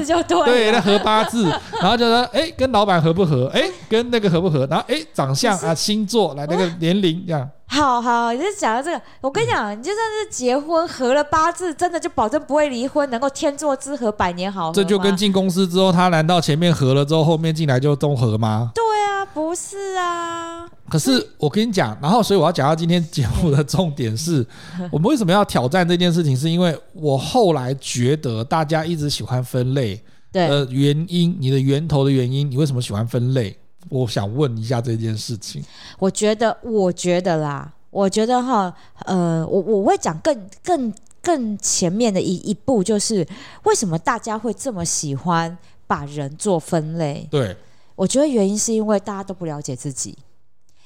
[0.47, 1.49] 对，那合八字，
[1.83, 3.49] 然后就说，哎，跟老板合不合？
[3.53, 4.67] 哎，跟那个合不合？
[4.71, 7.51] 然后哎，长相啊，星座来那个年龄这样。
[7.69, 14.73] 好好，你就讲到这个，我跟你讲，你就算是结婚合了八字，真的就保证不会离婚，能够天作之合，百年好合。
[14.73, 18.71] 这就跟进公司之后，他难道前面合了之后，后面进来就综合吗？
[18.75, 20.67] 对啊，不是啊。
[20.89, 24.47] 可是我跟你讲，然后所以我要讲到今天节目的重点是，
[24.91, 26.37] 我们为什么要挑战这件事情？
[26.37, 30.01] 是因为我后来觉得大家一直喜欢分类，
[30.33, 33.59] 对，呃，原因，你的源头的原因，你为什么喜欢分类？
[33.89, 35.65] 我想问一下这件事情。
[35.99, 43.27] 我觉得，我觉得啦，我觉得哈，呃，我我会讲更更更前面的一一步，就是
[43.65, 47.27] 为什么大家会这么喜欢把人做分类？
[47.31, 47.57] 对，
[47.95, 50.17] 我觉得原因是因为大家都不了解自己，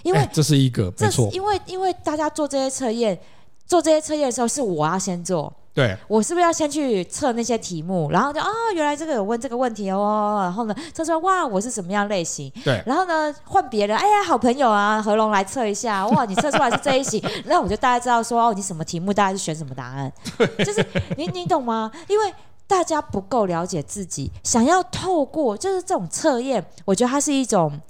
[0.02, 3.18] 因为这是一个没错，因为因为大家做这些测验，
[3.66, 5.52] 做这些测验的时候是我要先做。
[5.80, 12.52] 对，我是不是要先去测那些题目，然后就啊、哦，原来这个有问这个问题哦，然后呢测出来哇，我是什么样类型？
[12.62, 20.12] 对，然后呢换别人，哎呀，好朋友啊，何龙来测一下，哇，你测出来是这一型，那我就大概知道说哦，你什么题目大概是选什么答案，
[20.58, 20.84] 就是
[21.16, 21.90] 你你懂吗？
[22.08, 22.34] 因为
[22.66, 27.80] 大家不够了解自己，想要透过就是这种测验，我觉得它是一种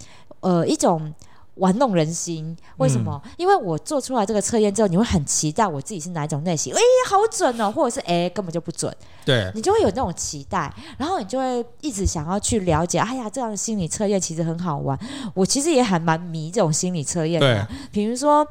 [0.41, 1.13] 呃一种。
[1.61, 3.21] 玩弄人心，为什么？
[3.25, 6.75] 嗯、因为我做出来这个测验之后，你会很期待我自己是哪一种类型？
[6.75, 8.95] 哎、欸，好准哦，或者是哎、欸，根本就不准。
[9.25, 12.99] 对，你就会有那种期待，然后你就会一直想要去了解。
[12.99, 14.99] 哎呀，这样的心理测验其实很好玩。
[15.35, 18.47] 我其实也还蛮迷这种心理测验的，比如说。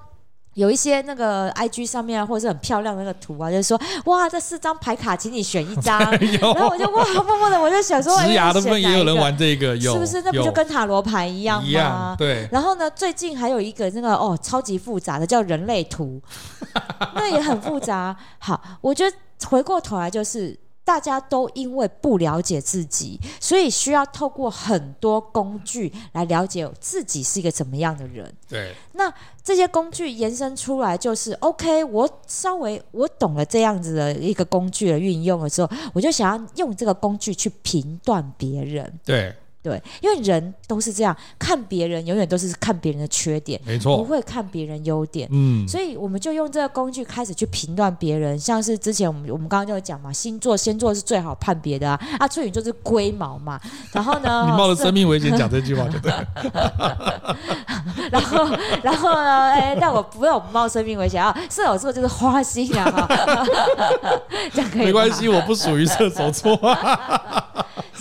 [0.59, 5.97] 有一些那个 I G 上面啊，或者是很漂亮的那个图啊，就是说哇，这四张牌卡，请你选一张。
[6.11, 10.21] 然后我就哇，默默的我就想说，职涯的部分也有人玩这个，有是不是？
[10.21, 11.67] 那不就跟塔罗牌一样吗？
[11.67, 12.45] 一样，对。
[12.51, 16.21] 然后呢，最近还有一个那个哦，超级复杂的叫人类图，
[17.15, 18.13] 那也很复杂。
[18.37, 19.15] 好，我觉得
[19.47, 20.59] 回过头来就是。
[20.89, 28.33] 大家都因为不了解自己，所以需要透过很多工具来了解自己是一个怎么样的人。
[28.47, 38.91] 对，那这些工具延伸出来就是，OK，我稍微我懂了这样子的一个工具的运用的时候，我就想要用这个工具去评断别人。
[39.05, 39.35] 对。
[39.61, 45.27] 对，因为人都是这样，看别人永远都是看别人的缺点，没错，不会看别人优点。
[45.31, 53.59] 嗯，所以我们就用这个工具开始去评断别人，像是之前我们我们刚刚就有讲嘛，星座星座是最好判别的啊，啊，处女座是龟毛嘛，
[53.91, 56.25] 然后呢， 你冒着生命危险讲这句话就对了，
[58.09, 58.47] 然后
[58.81, 63.07] 然后呢，哎，但我不要冒生命危险啊，射手座就是花心啊，
[64.53, 66.57] 这样可以，没关系，我不属于射手座。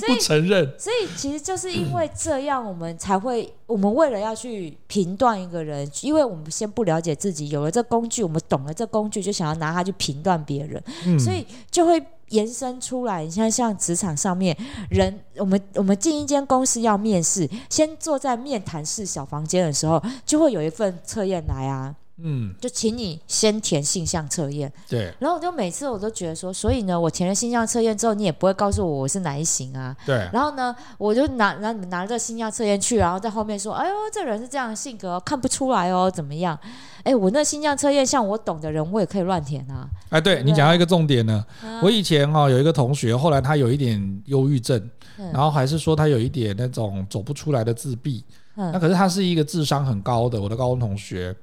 [0.07, 13.25] 不承认，所以其实就是因为这样，我们才会，我们为了要去评断一个人，因为我们先不了解自己，有了这工具，我们懂了这工具，就想要拿它去评断别人，嗯、所以就会延伸出来。
[13.25, 14.57] 你像像职场上面
[14.91, 21.95] 人，我们我们进一间公司要面试，先坐在面谈室小房间的时候，就会有一份测验来啊。
[22.21, 24.73] 嗯，就请你先填性向测验。
[24.89, 29.97] 对，然后我就每次我都觉得说，所以呢，我填了性向测验之后，你也不会告诉我我是哪一型啊。
[30.05, 30.29] 对。
[30.33, 36.59] 然后呢，我就拿拿拿着这个性向测验去，然后在后面说，哎呦，这人是这样的性格，看不出来哦，怎么样？
[37.05, 39.89] 哎，我那性向测验，像我懂的人，我也可以乱填啊。
[40.11, 44.79] 哎，对，对你讲到一个重点呢，啊、我以前哈、哦、有一个同学，后来他有一点忧郁症，
[45.19, 48.25] 嗯、然后还是说他有一点那种走不出来的自闭。
[48.57, 51.35] 嗯、那可是他是一个智商很高的我的高中同学。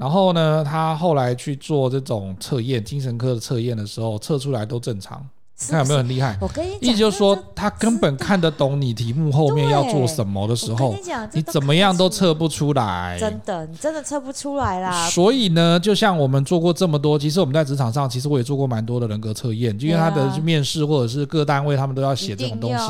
[0.00, 5.22] 然后呢，他后来去做这种测验，精神科的测验的时候，测出来都正常。
[5.68, 6.38] 看有没有很厉害？
[6.40, 10.96] 我跟你讲，意思就是说，他根本看得懂你题目后面要做什么的时候，
[11.34, 13.18] 你怎么样都测不出来。
[13.20, 15.06] 真的，你真的测不出来啦。
[15.10, 22.88] 所以呢，就像我们做过这么多，其实我们在职场上，其实我也做过蛮多的人格测验，就因为他的面试或者是各单位，他们都要写这种东西。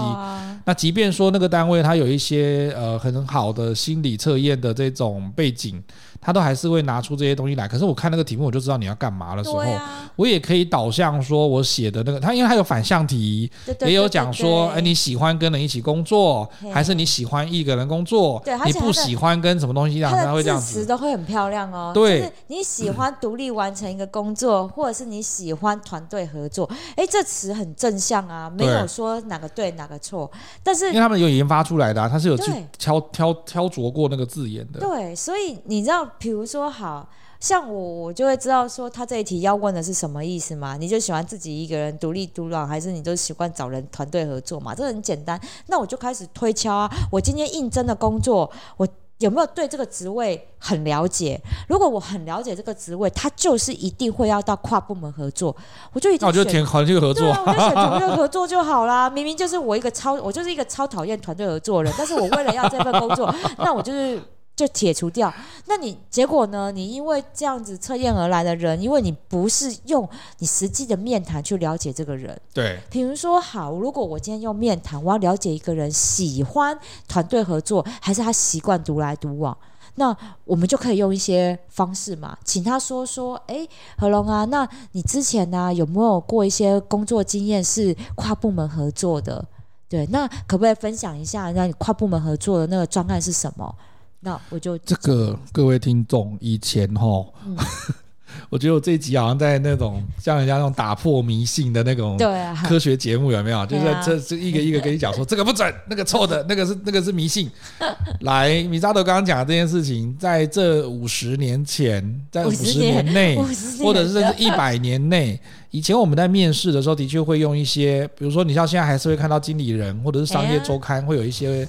[0.65, 5.83] 那即便说那个单位他有一些呃很好的心理测验的这种背景。
[6.21, 18.41] 他都还是会拿出这些东西来，可是我看那个题目，我就知道你要干嘛的时候，啊、我也可以导向说，我写的那个，他因为他有反向题，也有讲说，哎，你喜欢跟人一起工作，还是你喜欢一个人工作？
[18.45, 20.81] 对，你不喜欢跟什么东西这样，他会这样子。
[20.81, 21.93] 词都会很漂亮哦。
[21.95, 30.31] 对，就是你喜欢独立完成一个工作，嗯、或者是你喜欢团队合作，哎，这词很正向啊，没有说哪个对哪个错。
[30.63, 34.81] 但是因为他们有研发出来的、啊，他是有去挑挑挑琢过那个字眼的。
[34.81, 36.07] 对，所以你知道。
[36.19, 40.77] 比如说，好像我，我就会知道说他这一题要问的是什么意思嘛？
[40.77, 44.75] 你就喜欢自己一个人独立独揽，还是你都喜欢找人团队合作嘛？
[44.75, 45.41] 这很简单。
[45.69, 48.87] 那我就开始推敲啊，我今天应征的工作，我
[49.21, 51.41] 有没有对这个职位很了解？
[51.67, 55.57] 如果我很了解这个职位，他就是一定会要到跨部门合作，
[55.95, 59.09] 我就一定我就填团队合作，对啊，我就选团队合作就好啦。
[59.09, 64.23] 明明就是我 一个超，我就是一个超讨厌团队合作的人，但是我为了要这份工作， 那我就是。
[64.61, 65.33] 就解除掉，
[65.69, 66.71] 那你结果呢？
[66.71, 72.39] 你因为这样子测验而来的人，因为你不是用你实际的面谈去了解这个人。
[72.53, 79.57] 对，比如说，好，如果我今天用面谈，我要了解一个人喜欢团队合作，还是他习惯独来独往，
[79.95, 89.43] 那我们就可以用一些方式嘛，请他说说，哎、欸，何龙啊，那你之前呢、啊、有没有过一些工作经验是跨部门合作的？
[89.89, 93.75] 对，那可不可以分享一下，那你跨部门合作的那个专案是什么？
[94.21, 97.57] 那我就这个各位听众，以前哈，嗯、
[98.51, 102.19] 我觉得我这一集好像在那种像人家那种打破迷信的那种
[102.65, 103.61] 科学节目，有没有？
[103.61, 107.51] 啊、就是这这一个一个跟你讲说 这个不准，那个错的，那个是那个是迷信。
[108.21, 113.37] 来，米扎德刚刚讲的这件事情，在这五十年前，在五十年内，
[113.83, 121.67] 或者是甚至一百年内，以前我们在面试的时候，的确会用一些，比如说你像现在还是会看到经理人或者是商业周刊会有一些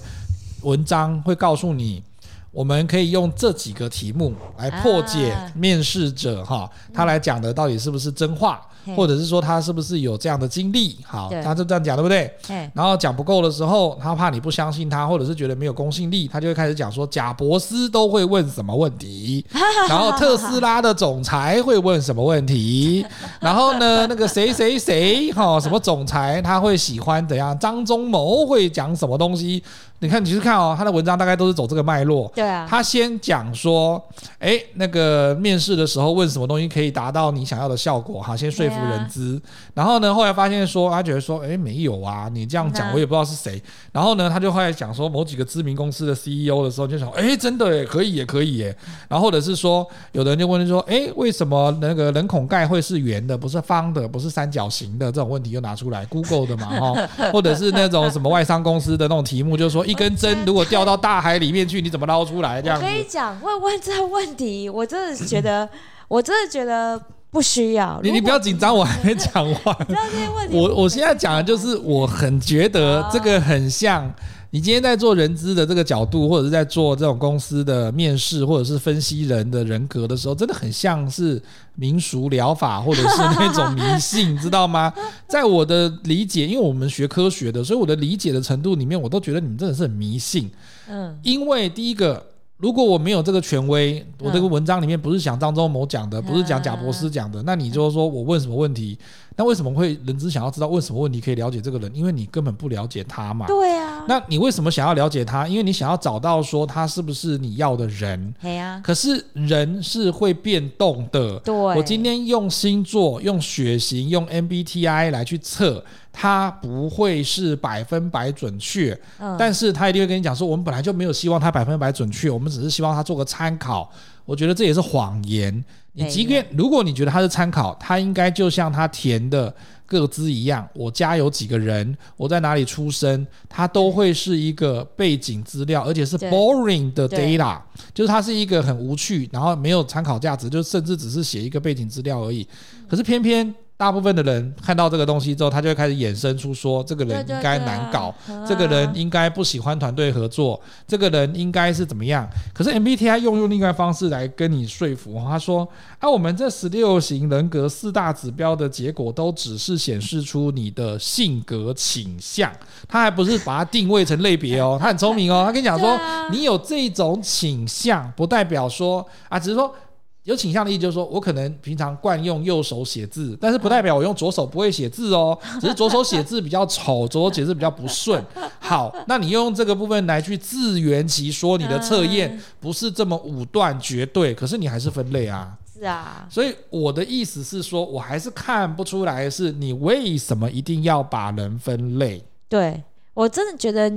[0.63, 2.03] 文章会告诉你。
[2.51, 8.61] 我们可以用这几个题目来破解面试者哈，他来讲的到底是不是真话，
[8.95, 10.97] 或者是说他是不是有这样的经历？
[11.05, 12.31] 好，他就这样讲，对不对？
[12.73, 19.45] 然后讲不够的时候，他怕你不相信他，或者是觉得没有公信力，他就会开始讲说贾博斯都会问什么问题，
[19.89, 23.05] 然后特斯拉的总裁会问什么问题，
[23.39, 27.57] 然后呢，那个谁谁谁哈，什么总裁他会喜欢怎样？
[27.59, 29.63] 张忠谋会讲什么东西？
[29.99, 32.31] 你看，你去看哦，他的文章大概都是走这个脉络。
[32.33, 34.03] 对啊，他先讲说，
[34.39, 39.39] 哎，那个面试的时候问什么东西可以达到你想要的效果，哈，先说服人资。
[39.45, 43.61] 啊、然后呢，后来发现说，他觉得说，哎，没有啊，你这样讲我也不知道是谁。
[43.91, 48.75] 然后呢，他就后来讲说，某几个知名公司的 CEO 的时候，就想，哎，真的耶，可以也可以耶。
[49.07, 55.11] 然后或者是说，有的人就问说，哎，为什么那个人孔盖会是圆的，不是方的，不是三角形的？
[55.11, 59.85] 这种问题又拿出来，Google 的嘛，哈，或者是那种什么外商公司的那种题目，就是说。
[59.91, 62.61] 一根针如果掉到大海里面去，你怎么捞出来？
[62.61, 62.85] 这样子。
[62.85, 65.67] 我跟你讲，问问这个问题，我真的觉得，
[66.07, 66.97] 我真的觉得
[67.31, 67.99] 不需要。
[68.03, 69.77] 你你不要紧张，我还没讲完。
[70.51, 74.13] 我我现在讲的就是，我很觉得这个很像。
[74.53, 81.41] 你今天在做人资的这个角度，或者是在做这种公司的面试，或者是分析人的人格的时候，真的很像是
[81.75, 84.93] 民俗疗法，或者是那种迷信，知道吗？
[85.25, 90.51] 在我的理解，因为我们学科学的，所以我的理解的程度里面，我都觉得你们真的是很迷信。
[90.89, 92.30] 嗯，因为第一个。
[92.61, 98.97] 如果我没有这个权威，我这个文章里面不是讲张忠谋讲的，不是讲贾博士讲的，那你就说我问什么问题？
[99.37, 101.91] 那为什么会人只想要知道问什么问题可以了解这个人？
[101.95, 103.47] 因为你根本不了解他嘛。
[103.47, 104.05] 对啊。
[104.07, 105.47] 那你为什么想要了解他？
[105.47, 108.33] 因为你想要找到说他是不是你要的人。
[108.41, 108.79] 对啊。
[108.83, 111.39] 可是人是会变动的。
[111.39, 111.55] 对。
[111.55, 115.83] 我今天用星座、用血型、用 MBTI 来去测。
[116.13, 123.89] 它不会是百分百准确，嗯，但是他一定会跟你讲说，我们本来就没有希望它百分百准确，我们只是希望它做个参考。
[124.25, 125.63] 我觉得这也是谎言。
[125.93, 129.53] 你即便如果你觉得它是参考，它应该就像它填的
[129.85, 137.59] 个资一样，我家有几个人，我在哪里出生，它都会是一个背景资料，而且是 boring 的 data，
[137.93, 142.47] 就是它是一个很无趣，然后没有参考价值，就甚至只是写一个背景资料而已。
[142.87, 143.53] 可是偏偏。
[143.81, 148.13] 大部分的人看到这个东西之后，他就会开始衍生出说，这个人应该难搞，
[148.47, 152.29] 这个人应该不喜欢团队合作，这个人应该是怎么样？
[152.53, 155.67] 可是 MBTI 用用另外方式来跟你说服，他说
[155.97, 162.51] 啊，我们这十六型人格四大指标的结果都只是显示出你的性格倾向，
[162.87, 169.73] 他还不是把它定位成类别哦， 他很聪明哦，他跟你讲说，你有这种倾向，不代表说啊，只是说。
[170.23, 178.23] 有倾向的意思就是说，我可能平常惯用右手写字，但是不代表我用左手不会写字哦， 只是左手写字比较丑，左手写字比较不顺。
[178.59, 185.57] 好，那你用这个部分来去自圆其说，你的测验不是这么武断绝对，可是你还是分类啊。
[185.73, 192.23] 是啊，所以我的意思是说，我还是看不出来是你为什么一定要把人分类。
[192.47, 192.83] 对，
[193.15, 193.91] 我真的觉得。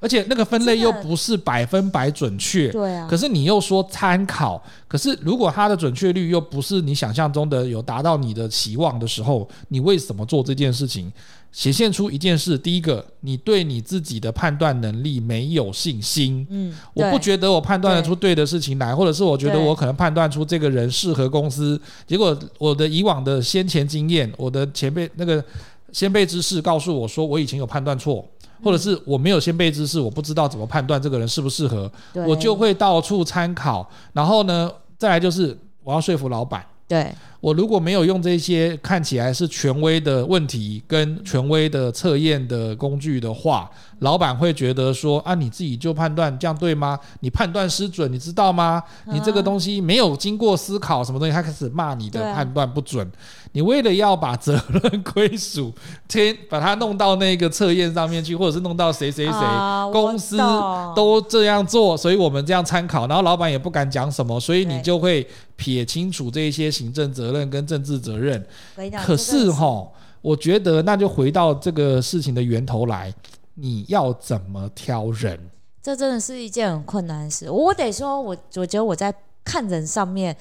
[0.00, 3.06] 而且那个分类又不是百分百准确，对啊。
[3.08, 11.12] 可是你又说参考，可是如果它的准确率又不是你想象中的有达到你的期望的时候，你为什么做这件事情？
[11.52, 16.46] 显现出一件事：第一个，你对你自己的判断能力没有信心。
[16.48, 25.44] 嗯，我不觉得我判断得出对的事情来，或者是我觉得我可能判断出这个人适合公司，结果我的以往的先前经验，我的前辈那个
[25.90, 28.24] 先辈知识告诉我说，我以前有判断错。
[28.62, 31.90] 或者是我没有先备知识，我不知道怎么判断这个人适不适合，
[32.26, 33.88] 我就会到处参考。
[34.12, 36.64] 然后呢，再来就是我要说服老板。
[36.88, 43.70] 对，我如果没有用这些看起来是权威的问题跟权威的测验的工具的话，
[44.00, 46.98] 老板会觉得说啊，你自己就判断这样对吗？
[47.20, 48.82] 你判断失准，你知道吗？
[49.04, 53.08] 你这个东西没有经过思考，什么东西，他开始骂你的判断不准。
[53.52, 55.72] 你为了要把责任归属，
[56.06, 60.36] 天把它弄到那个测验上面去，或者是弄到谁谁谁、啊、公司
[60.94, 65.26] 都这样做，所以我们这样参考，然后老板也不敢讲什么，所以你就会
[65.56, 68.46] 撇清楚这一些行政责任跟政治责任。
[69.04, 69.84] 可是哈，
[70.22, 73.12] 我觉得那就回到这个事情的源头来，
[73.54, 75.36] 你要怎么挑人？
[75.82, 77.50] 这真的是一件很困难的事。
[77.50, 80.36] 我得说，我我觉得我在看人上面。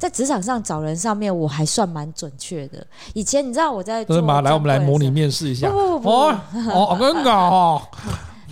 [0.00, 2.84] 在职场上找人上面，我还算蛮准确的。
[3.12, 4.40] 以前你知道我在做，是吗？
[4.40, 5.68] 来，我们来模拟面试一下。
[5.68, 6.40] 不不不，哦，
[6.72, 7.82] 哦，真的哦。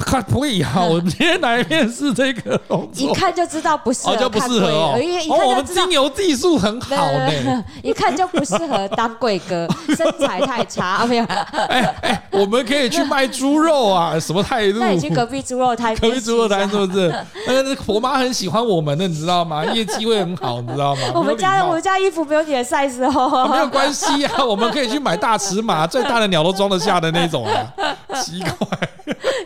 [0.04, 4.98] 看不一样，我今天来面试这个工作，一看就知道不适合，就不适合哦。
[5.30, 11.24] 哦，我们金牛技术很好呢，一看就不适合当贵哥， 身材太差，没有。
[11.68, 14.78] 哎哎，我们可以去卖猪肉啊， 什么态度？
[14.78, 17.14] 那你去隔壁猪肉摊，隔壁猪肉摊是不是？
[17.46, 19.64] 那个婆妈很喜欢我们的，你知道吗？
[19.64, 21.02] 业绩会很好，你知道吗？
[21.14, 27.74] 我们家我们家衣服没有你的 size 哦，没有关系啊，我们可以去买大尺码，最大的鸟都装得下的那种啊。
[28.22, 28.78] 奇怪，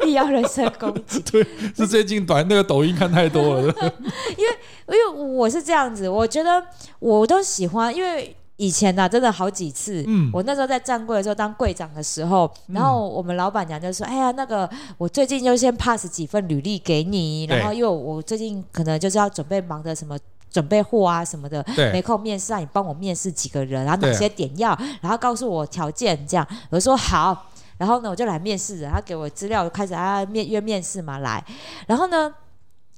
[0.05, 1.21] 你要人身攻击？
[1.31, 3.75] 对，是最近短那个抖音看太多了。
[4.37, 4.59] 因为
[4.89, 6.63] 因为我是这样子，我觉得
[6.99, 14.69] 我都喜欢，因为以前呢、啊，真的好几次，嗯，我那时候在站柜的时候当柜长的时候，然后我们老板娘就说：“哎呀，那个
[14.99, 20.17] 我最近就先 pass 几份履历给你，然后因为我最近可能就是要准备忙着什么
[20.51, 27.47] 准备货啊什么的，没空面试，让你帮我面试几个人，然后哪些点要，然后告诉我条件，这样我就说好。”
[27.79, 31.45] 然后呢，我就来面试，他给我资料，开始啊面约面试嘛来。
[31.87, 32.33] 然后呢，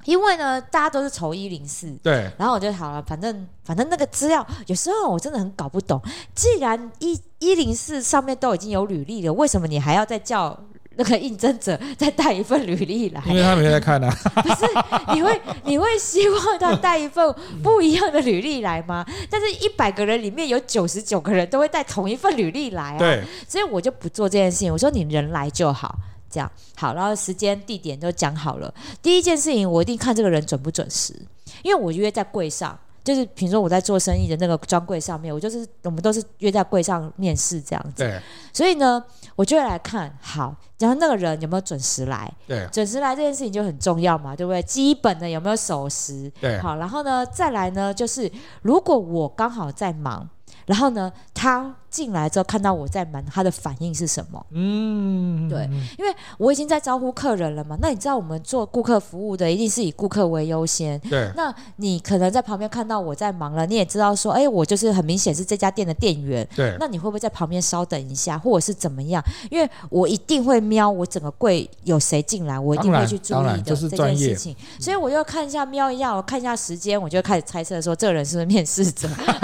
[0.04, 2.30] 因为呢大家都是筹一零四，对。
[2.38, 6.00] 然后我就好了，反正反正那个资料有时候我真的很搞不懂。
[6.34, 10.58] 既然一一零四上面都已经有履历了，为什么你还要再叫？
[10.96, 14.10] 那个应征者再带一份履历来，因为他没在看啊。
[14.34, 14.66] 不是，
[15.14, 19.04] 你会你会希望他带一份不一样的履历来吗？
[19.30, 22.98] 但是一百个人里面有九十九个人都会带同一份履历来啊。
[22.98, 24.72] 对，所以我就不做这件事情。
[24.72, 25.98] 我说你人来就好，
[26.30, 28.72] 这样好，然后时间地点都讲好了。
[29.02, 31.14] 第一件事情，我一定看这个人准不准时，
[31.62, 32.78] 因为我约在柜上。
[33.04, 38.02] 就是比如说我在做生意的那个专柜上面，我就是我们都是约在柜上面试这样子。
[38.02, 38.20] 对。
[38.52, 39.04] 所以呢，
[39.36, 42.32] 我就会来看好，然后那个人有没有准时来。
[42.48, 42.66] 对。
[42.72, 44.62] 准时来这件事情就很重要嘛，对不对？
[44.62, 46.32] 基本的有没有守时？
[46.40, 46.58] 对。
[46.58, 48.30] 好，然后呢，再来呢，就是
[48.62, 50.28] 如果我刚好在忙，
[50.66, 51.76] 然后呢，他。
[51.94, 54.44] 进来之后看到我在忙，他的反应是什么？
[54.50, 55.62] 嗯，对，
[55.96, 57.78] 因为我已经在招呼客人了嘛。
[57.80, 60.98] 那你知道我们做顾客服务的，一定是以顾客为优先。
[61.08, 61.30] 对。
[61.36, 66.44] 那你可能在旁边看到我在忙了，你也知道说，哎，我就是很明显是这家店的店员。
[66.56, 66.76] 对。
[66.80, 69.22] 那你会不会在旁边稍等一下，或者是怎么样？
[69.48, 74.56] 因为我一定会瞄我整个柜有谁进来，我一定会去注意的这件事情。
[74.80, 79.08] 所以我就看一下瞄一下，我看一下时间，我就开始猜测说，这个人是不是面试者？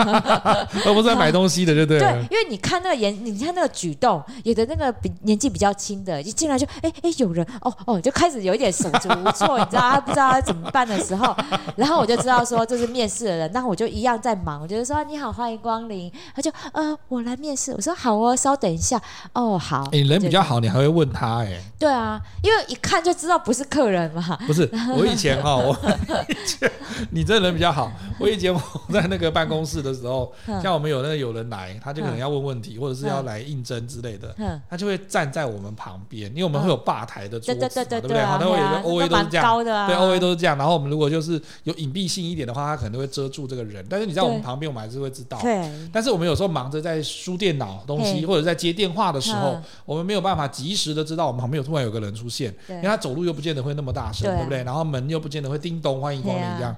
[0.84, 2.12] 而不是在买东西的，就对了。
[2.12, 2.39] 对，因为。
[2.40, 11.36] 因为你看那个颜，你看那个举动，有的那个比年纪比较轻的，一进来就哎哎有人哦哦，就开始有一点手足无措，你知道他不知道他怎么办的时候，
[11.76, 19.00] 然后我就知道说这是面试的人，那我就一样在忙，我就说你好，欢迎光临，他就呃我来面试，我说好哦，稍等一下
[19.34, 25.94] 哦好，你人比较好，你还会问他哎，对啊，因为一看就知道不是客人嘛，不是我以前哈、哦，我
[26.28, 26.70] 以前
[27.10, 28.60] 你这人比较好，我以前我
[28.90, 30.32] 在那个办公室的时候，
[30.62, 33.10] 像我们有那个有人来，他就可能要问问题，或者是。
[33.10, 34.32] 要来应征之类的，
[34.68, 38.22] 他就会站在我们旁边，因为我们会有吧台的桌子嘛，对不对？
[38.22, 40.56] 好，那会有个 O A 都是这样，对 O A 都是这样。
[40.56, 43.84] 然后我们如果就是有隐蔽性一点的话，他可能会遮住这个人。
[43.90, 45.40] 但是你在我们旁边，我们还是会知道。
[45.40, 45.68] 对。
[45.92, 54.62] 但是我们有时候忙着在输电脑东西，或者在接电话的时候，我们没有办法及时的知道我们旁边有突然有个人出现，因为他走路又不见得会那么大声，对不对？
[54.62, 56.76] 然后门又不见得会叮咚欢迎光临这样。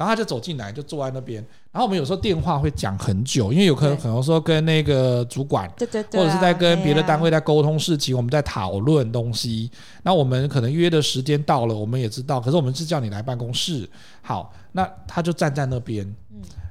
[0.00, 1.46] 然后他就走进来，就坐在那边。
[1.70, 9.70] 然后我们有时候电话会讲很久，因为有可能可能说跟那个主管，对对对，或者是在跟别的单位在沟通事情，我们在讨论东西。
[10.02, 13.86] 那我们可能约的时间到了，我们也知道，可是我们是叫你来办公室。
[14.22, 16.10] 好，那他就站在那边，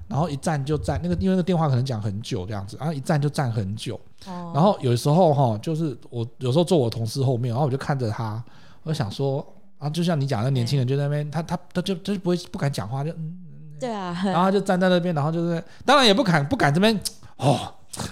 [0.07, 4.01] 然后一站就站那个，因为那个电话可能讲很久这样子，然后一站就站很久。
[4.25, 8.43] 然后有时候哈，就是我有时候坐我同事后面，然后我就看着他，
[8.81, 9.45] 我就想说。
[9.79, 13.33] 啊，就像你讲的，年轻人就在那边，他他他就他就不会不敢讲话，就嗯，
[13.79, 16.93] 对啊，然后他就站在那边，然后就是当然也不敢不敢这边
[17.37, 17.57] 哦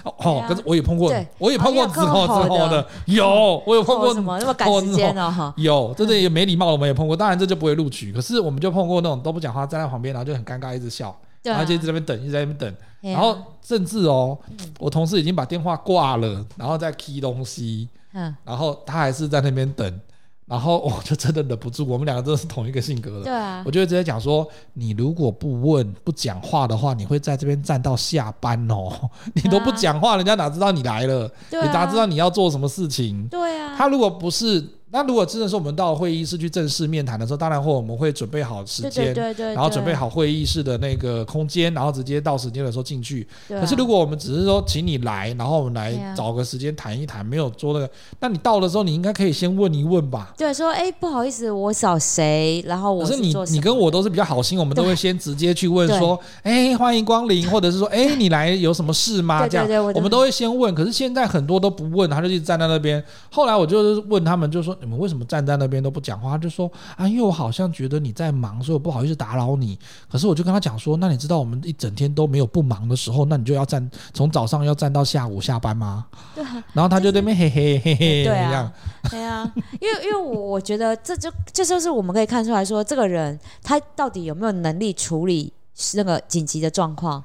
[0.04, 12.74] 哦，可是我也碰过，我也碰过之后之后的有，我有碰过什么那么赶时间的哈，有，真的也没礼貌，我们也碰过，当然这就不会录取，可是我们就碰过那种都不讲话，站在旁边，然后就很尴尬，一直笑，然后就一直在那边等，一直在那边等，
[13.12, 14.36] 然后甚至哦，
[14.78, 20.00] 我同事已经把电话挂了，然后再 key 东西，嗯，然后他还是在那边等。
[20.48, 23.24] 然后我就真的忍不住，我们两个真的是同一个性格的。
[23.24, 28.90] 对啊，我就会直接讲说，你如果不问不讲话的话，你会在这边站到下班哦。
[29.34, 31.30] 你都不讲话，人家哪知道你来了？
[31.50, 33.28] 你哪知道你要做什么事情？
[33.28, 33.74] 对啊。
[33.76, 34.77] 他如果不是。
[34.90, 43.26] 那如果真的是我们到会议室去正式面谈的时候，当然会我们会准备好时间，然后准备好会议室的那个空间，然后直接到时间的时候进去。
[43.48, 50.32] 可是如果我们只是说请你来，然后我们来找个时间谈一谈，没有做那个，那你到的时候你应该可以先问一问吧？
[50.38, 52.64] 对，说哎不好意思，我找谁？
[52.66, 59.46] 然后我可是你你跟我都是比较好心，我们都会先直接去问说，哎欢迎光临， 或者是说哎你来有什么事吗？
[59.46, 60.74] 这样我们都会先问。
[60.74, 63.04] 可是现在很多都不问，他就一直站在那边。
[63.30, 64.77] 后来我就问他们，就说。
[64.80, 66.30] 你们为什么站在那边都不讲话？
[66.30, 69.78] 他就说啊，因为我好像觉得你在忙，所以我不好意思打扰你。
[70.10, 76.06] 可是我就跟他讲说，那你知道我们一整天都没有不忙的时候，那你就要站从早上要站到下午下班吗？
[76.34, 76.44] 对。
[76.72, 78.24] 然后他就在那边嘿嘿嘿嘿。
[78.24, 85.52] 对啊，因为因为我我觉得这就这就是我们可以看出来说，这个人他到底有没有能力处理
[85.94, 87.24] 那个紧急的状况。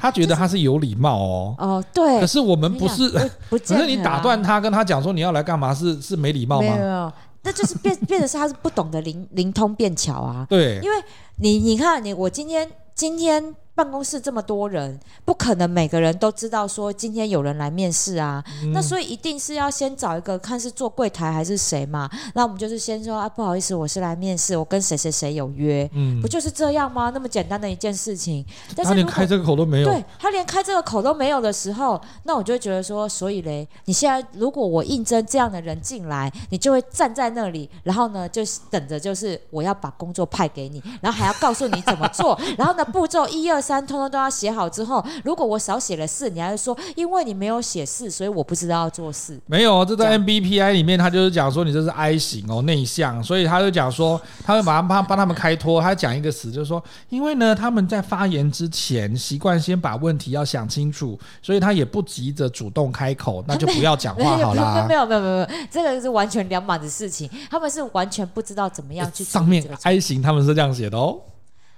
[0.00, 1.54] 他觉得他是有礼貌哦。
[1.58, 2.20] 哦，对。
[2.20, 3.08] 可是我们不是，
[3.48, 6.76] 不，可是你打断他，跟他讲说你要来干嘛，是是没礼貌吗？
[6.76, 7.12] 没有，
[7.42, 10.46] 那就是变变的是他是不懂得灵灵通变巧啊。
[10.48, 10.96] 对，因为
[11.36, 13.54] 你你看你我今天今天。
[13.74, 18.44] 办公室这么多人，不可能每个人都知道说今天有人来面试啊。
[18.62, 22.10] 嗯、那所以一定是要先找一个看是做柜台还是谁嘛。
[22.34, 25.88] 那我们就是先说啊，不好意思，我是来面试，我跟谁谁谁有约。
[25.94, 27.10] 嗯，不就是这样吗？
[27.10, 28.44] 那么简单的一件事情，
[28.76, 29.88] 但是他连开这个口都没有。
[29.88, 43.80] 对，他连开这个口都没有的时候，那我就会觉得说，所以嘞，你现在如果我应征这样的人进来，你就会站在那里，然后呢，就等着就是我要把工作派给你，然后还要告诉你怎么做， 然后呢，步骤一二三。
[43.80, 49.40] 三通通都要写好之后，如果我少写了四，你还是说因为你没有写四，所以我不知道要做四。
[49.46, 55.80] 没有，这在 MBPI 里面，他就是讲说你这是 I 型哦，内向，所以他就讲说他会马上帮帮他们开脱。
[55.80, 64.86] 他讲一个词，就是说，因为呢他们在发言之前习惯先把问题要想清楚，所以他也不急着主动开口， 那就不要讲话好了。
[64.88, 69.22] 没有没有没有没有，这个是完全两码子事情，他们是完全不知道怎么样去。
[69.22, 71.20] 上面 I 型他们是这样写的哦。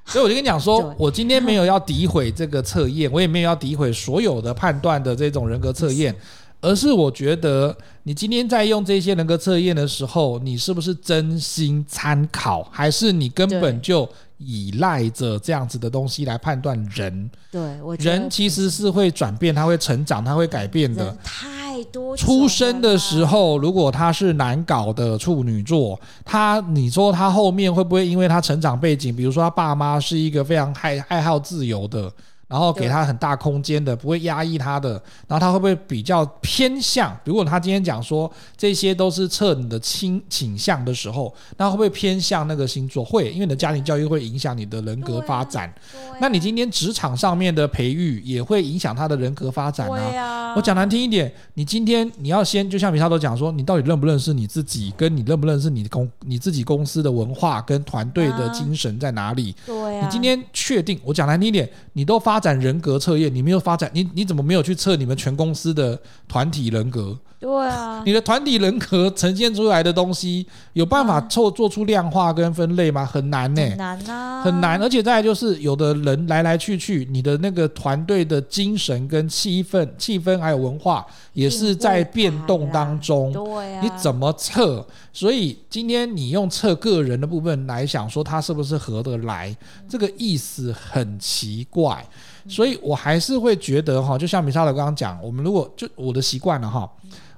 [0.04, 6.14] 所以我就跟你讲说，我今天没有要诋毁这个测验，我也没有要诋毁所有的判断的这种人格测验，
[6.62, 14.08] 而是我觉得你今天在用这些人格测验的时候，你是不是真心参考，还是你根本就
[14.38, 17.30] 依赖着这样子的东西来判断人？
[17.50, 21.14] 对，我觉得人其实是会转变，他会成长，他会改变的。
[21.24, 32.12] 太多出生的时候，如果他是难搞的处女座，他你说他后面会不会因为他成长背景，比如说他爸妈是一个非常爱爱好自由的？
[32.52, 34.90] 然后给他很大空间的，不会压抑他的。
[35.26, 37.18] 然后他会不会比较偏向？
[37.24, 43.02] 如果他今天讲说这些都是测你的倾倾向的时候，那会不会偏向那个星座？
[43.02, 45.72] 会，因为你的家庭教育会影响你的人格发展。
[46.20, 50.52] 那你今天职场上面的培育也会影响他的人格发展啊。
[50.54, 59.56] 我讲难听一点，你今天你要先，就像米沙都讲说，你到底认不认识你自己，跟你认不认识你公你自己公司的文化跟团队的精神在哪里？
[59.64, 60.04] 对啊。
[60.04, 61.00] 你今天确定？
[61.02, 62.41] 我讲难听一点，你都发。
[62.42, 67.16] 展人格测验，你没有发展，你你怎么没有去测你们全公司的团体人格？
[67.42, 73.04] 对啊，你的团体人格呈现出来的东西，有办法做做出量化跟分类吗？
[73.04, 74.80] 很难呢、欸，很难啊，很难。
[74.80, 83.32] 而且再来就是，有的人来来去去，你的那个团队的精神跟气氛、气氛还有文化，也是在变动当中。
[83.32, 84.86] 对啊，你怎么测？
[85.12, 89.52] 所以今天你用测个人的部分来想说他是不是合得来，
[89.88, 92.06] 这个意思很奇怪。
[92.48, 96.88] 所以我还是会觉得哈，就像米萨德刚刚讲，我们如果就我的习惯了哈。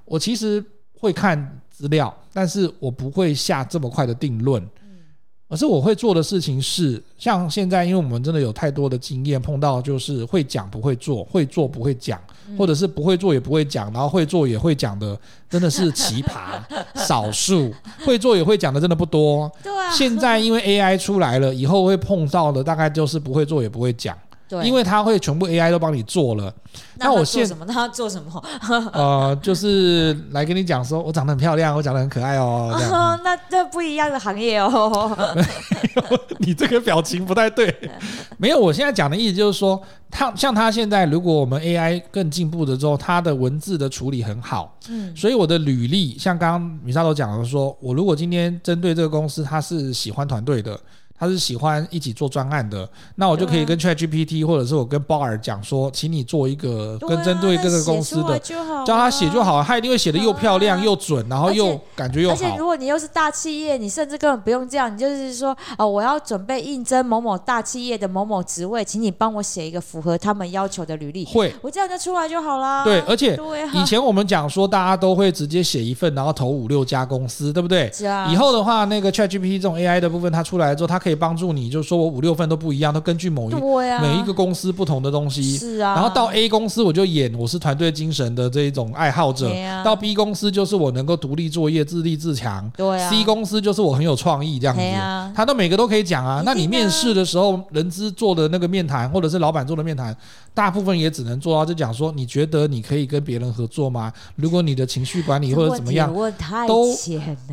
[0.05, 0.65] 我其实
[0.99, 4.63] 会看资料，但是我不会下这么快的定论。
[5.47, 12.19] 而是我会做的事情是，像现在，因为我们真的有太多的经验，碰到就是会讲不会做，会做不会讲，
[12.59, 15.17] 或者是不会做也不会讲，然后会做也会讲的，
[15.49, 16.59] 真的是奇葩
[17.07, 17.71] 少数。
[18.05, 19.49] 会做也会讲的真的不多。
[19.63, 19.91] 对啊。
[19.93, 24.17] 现在因为 AI 出来了，以后会碰到的大概就是不会做也不会讲。
[24.63, 26.53] 对，因为他会全部 AI 都帮你做了。
[26.97, 27.65] 那我现什么？
[27.67, 28.43] 他要做什么？
[28.93, 32.71] 呃，就是来跟你讲说，我长得很漂亮，我长得很可爱哦。
[32.93, 35.17] 哦，那这不一样的行业哦。
[36.39, 37.75] 你这个表情不太对。
[38.39, 39.81] 没有，我现在讲的意思就是说，
[40.11, 44.77] 他像他现在，如果我们 AI 更进步的之后，他的文字的处理很好。
[44.89, 45.15] 嗯。
[45.17, 50.79] 所以我的履历，像刚刚米萨都讲的说，我如果今天针对这个公司，他是喜欢团队的。
[51.19, 62.35] 他是喜欢一起做专案的，那我就可以跟 ChatGPT 或者是我跟 Bard 讲说，请你做一个跟针对各个公司的，叫他写就好，他一定会写的又漂亮又准，然后又感觉又好。
[62.35, 71.25] 而且如果你又是大企业，你甚至根本不用这样，你就是说，哦，我要准备应征某某大企业的某某职位，请你帮我写一个符合他们要求的履历。
[71.27, 72.85] 会，我这样就出来就好啦。
[72.85, 73.39] 对，而且
[73.73, 77.91] 以前我们讲说，大家都会直接写一份，然后投五六家公司，对不对？
[77.93, 78.29] 是啊。
[78.31, 83.55] 以后的话，那个 ChatGPT 这种 AI 的部分，它出来之后，它可以帮助你，就是说我五六份都不一样，都根据某一、
[83.91, 85.59] 啊、每一个公司不同的东西。
[85.59, 85.95] 是啊。
[85.95, 92.71] 然后到 A 公司我就演我是团队精神的这一种爱好者，啊、到 B 公司就是我能够独立作业、自立自强。
[92.75, 93.11] 对啊。
[93.11, 94.81] C 公司就是我很有创意这样子。
[94.81, 96.37] 啊、他都每个都可以讲啊。
[96.37, 100.17] 啊那你面试的时候，人资做的那个面谈，或者是老板做的面谈，
[100.55, 104.11] 大部分也只能做到就讲说，你觉得你可以跟别人合作吗？
[104.37, 106.11] 如果你的情绪管理 或者怎么样，
[106.67, 106.87] 都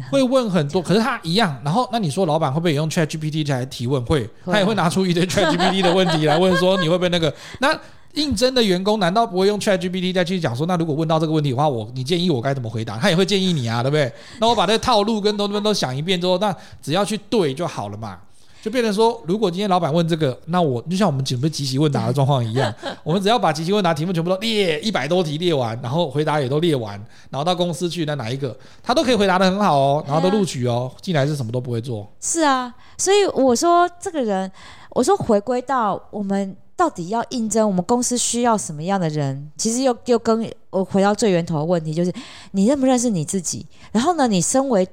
[0.09, 0.81] 会问很多。
[0.81, 1.59] 可是他一样。
[1.63, 4.03] 然后那你说老板会不会也用 ChatGPT 来提问？
[4.05, 7.33] 会，他也会拿出一堆 ChatGPT 的问题来问说，你会不会那个？
[7.59, 7.77] 那
[8.13, 12.97] 应征的员工难道不会用 ChatGPT 再去讲说，那如果问到这个问题的话，我你建议我该怎么回答？
[12.97, 14.11] 他也会建议你啊，对不对？
[14.39, 18.17] 那我把这个套路跟同学们都想一遍之后，那只要去对就好了嘛。
[18.61, 26.93] 就变成说，如果今天老板问这个，那我就像我们准备即席问答的状况一样， 我们只要把即席问答题目全部都列一百多题列完，然后回答也都列完，
[27.29, 32.07] 然后到公司去，那哪一个他都可以回答的很好哦，然后都录取哦，进来是什么都不会做。
[32.19, 34.51] 是啊，所以我说这个人，
[34.91, 42.13] 我说回归到我们到底要应征我们公司需要什么样的人，其实又又跟我回到最源头的问题，就是
[42.51, 43.65] 你认不认识你自己？
[43.91, 44.87] 然后呢，你身为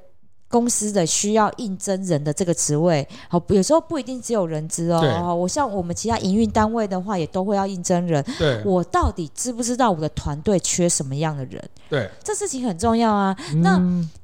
[0.49, 5.34] 公司的需要应征人的这个职位，好，有时候不一定只有人资哦。
[5.34, 8.24] 我像我们其他营运单位的话，也都会要应征人。
[8.38, 11.62] 对，我到底知不知道我的团队缺什么样的人？
[11.90, 13.36] 对，这事情很重要啊。
[13.62, 13.78] 那。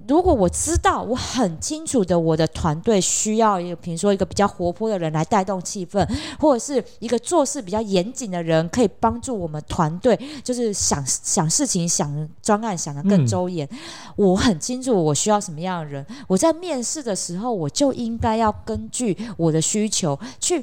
[0.05, 6.07] 嗯如果我知道，我很清楚的，我的团队需要一个，比如说一个比较活泼的人来带动气氛，
[6.39, 13.67] 或者是一个做事比较严谨的人，可以帮助我们团队，就是想想事情、想专案想得更周延。
[13.71, 13.79] 嗯、
[14.17, 20.63] 我很清楚我需要什么样的人，我在面试的时候，我就应该要根据我的需求去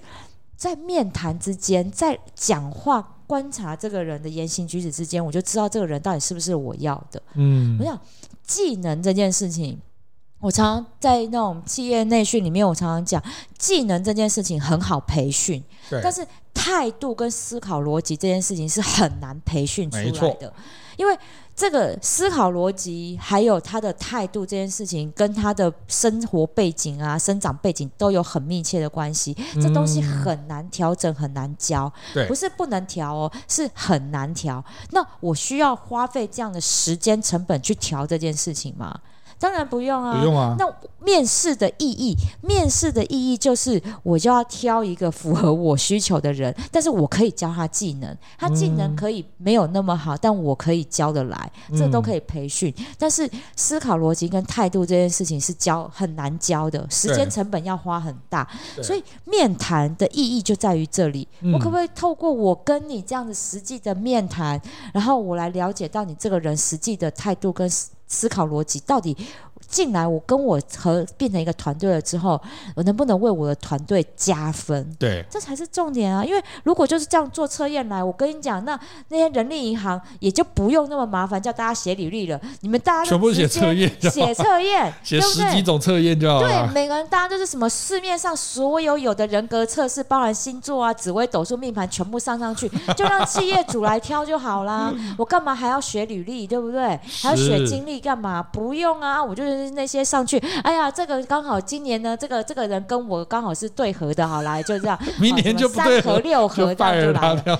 [0.61, 7.19] 在面谈之间，在讲话观察这个人的言行举止之间，我就知道这个人到底是不是我要的。
[7.33, 7.99] 嗯，我想。
[8.43, 9.79] 技能这件事情，
[10.39, 13.23] 我常常在那种企业内训里面，我常常讲，
[13.57, 15.63] 技能这件事情很好培训，
[16.03, 20.53] 但是态度跟思考逻辑这件事情是很难培训出来的，
[20.97, 21.17] 因为
[21.61, 29.31] 这个思考逻辑还有他的态度这件事情，跟他的生活背景啊、生长背景都有很密切的关系，
[29.61, 31.93] 这东西很难调整，很难教，
[32.27, 34.65] 不是不能调哦，是很难调。
[34.89, 38.99] 那我需要花费这样的时间成本去调这件事情吗？
[39.41, 40.55] 当然不用啊，不用啊。
[40.59, 40.65] 那
[41.03, 52.71] 面试的意义，面试的意义就是我就要挑一个符合我需求的人，但是我可以教他技能，他技能可以没有那么好，嗯、但我可以教得来，这都可以培训。
[52.77, 58.47] 嗯、但是思考逻辑跟态度这件事情是教很难教的，时间成本要花很大，
[58.83, 61.27] 所以面谈的意义就在于这里。
[61.51, 64.61] 我可不可以透过我跟你这样子实际的面谈，
[64.93, 67.67] 然后我来了解到你这个人实际的态度跟。
[68.11, 69.15] 思考逻辑到底
[69.71, 72.39] 进来，我跟我和变成一个团队了之后，
[72.75, 74.93] 我能不能为我的团队加分？
[74.99, 76.25] 对，这才是重点啊！
[76.25, 82.37] 因为如果就是这样做测验来，我跟你讲，那那些人力银行也就不用那么麻烦，叫大家写履历了。
[82.59, 86.67] 你们大家全部写测验，写测验， 写十几种测验就好了。
[86.67, 94.93] 对，每个人大家都是什么市面上所有有的人格测试，包含星座啊、紫微斗数、命盘，全部上上去， 就让企业主来挑就好啦。
[95.17, 96.99] 我干嘛还要学履历，对不对？
[97.21, 98.01] 还要学经历。
[98.01, 99.23] 干嘛不用啊？
[99.23, 107.59] 我就是那些上去，哎呀，这个刚好今年呢，这个这个人跟我刚好是对合的，好来就这样， 明年就不对合，三合六合这样就来了。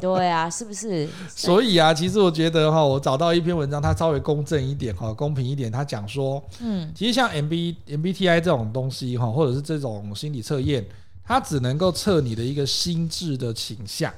[0.00, 1.08] 对啊，是不是？
[1.28, 10.84] 所以啊，其实我觉得哈，我找到一篇文章，它稍微公正一点哈，公平一点，它讲说，嗯，其实像 M B M B T I 这种东西哈，或者是这种心理测验，
[11.24, 14.12] 它只能够测你的一个心智的倾向。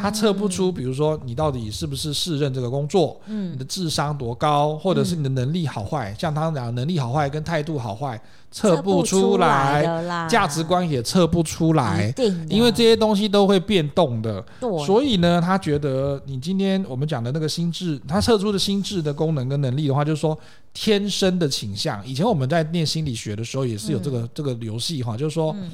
[0.00, 8.20] 他测不出，比如说你到底是不是适任这个工作，嗯，你的智商多高，或者是你的能力好坏，嗯、像他讲能力好坏跟态度好坏
[8.50, 12.14] 测不出来，价值观也测不出来，
[12.48, 14.44] 因为这些东西都会变动的，
[14.86, 20.38] 所以呢，他觉得你今天我们讲的那个心智，他测出的心智的功能跟能力的话，就是说
[20.72, 22.00] 天生的倾向。
[22.06, 25.54] 以前我们在念心理学的时候也是有这个、嗯、这个游戏哈，就是说。
[25.58, 25.70] 嗯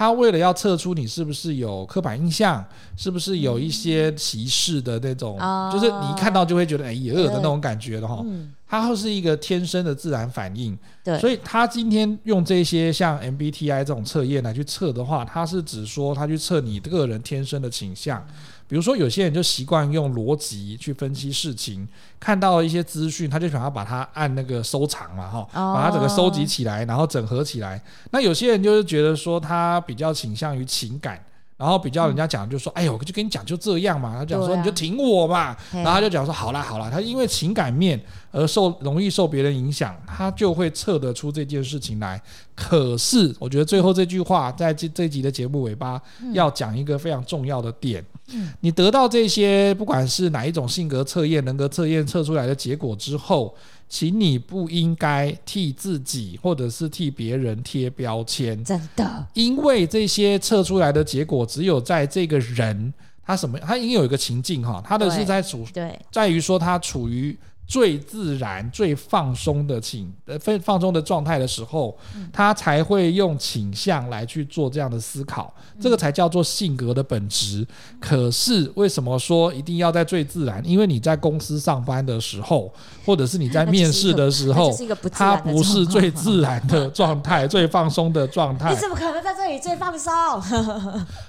[0.00, 2.64] 他为了要测出你是不是有刻板印象，
[2.96, 8.24] 是不是有一些歧视的那种，嗯、就是你一看到就会觉得哎呀的那种感觉的哈，
[8.66, 10.74] 它会是一个天生的自然反应。
[11.04, 18.26] 对，所以他今天用这些像 MBTI 这种测验来去测的话，他是只说他去测你个人天生的倾向。
[18.70, 21.86] 比如说，有些人就习惯用逻辑去分析事情，
[22.20, 27.82] 看到一些资讯，他就想要把它按那个收藏嘛，哈，把它整个收集起来，然后整合起来。
[28.12, 31.20] 那有些人就是觉得说，他比较倾向于情感，
[31.56, 34.14] 然后比较人家讲就说，哎呦，我就跟你讲就这样嘛。
[34.16, 36.88] 他讲说你就挺我嘛，啊、然后他就讲说好啦好啦。
[36.88, 38.00] 他因为情感面
[38.30, 42.20] 而受容易受别人影响，他就会测得出这件事情来。
[42.54, 46.00] 可是我觉得最后这句话在这这集的节目尾巴
[46.32, 48.04] 要讲一个非常重要的点。
[48.32, 53.54] 嗯、你得到这些不管是哪一种性格测验、人格测验测出来的结果之后。
[53.92, 62.94] 请你不应该替自己或者是替别人贴标签，真的，因为这些测出来的结果，只有在这个人
[63.26, 67.36] 他什么，他应该有一个情境哈，他的是在处，对，在于说他处于。
[67.70, 77.60] 最自然、最放松的情呃，放放松的状态的时候，嗯、他才会用倾向来去做这样的思考，嗯、这个才叫做性格的本质。
[77.60, 80.60] 嗯、可是为什么说一定要在最自然？
[80.66, 82.72] 因为你在公司上班的时候，
[83.06, 84.76] 或者是你在面试的时候，
[85.12, 88.74] 他不，不是最自然的状态，最放松的状态。
[88.74, 90.12] 你怎么可能在这里最放松？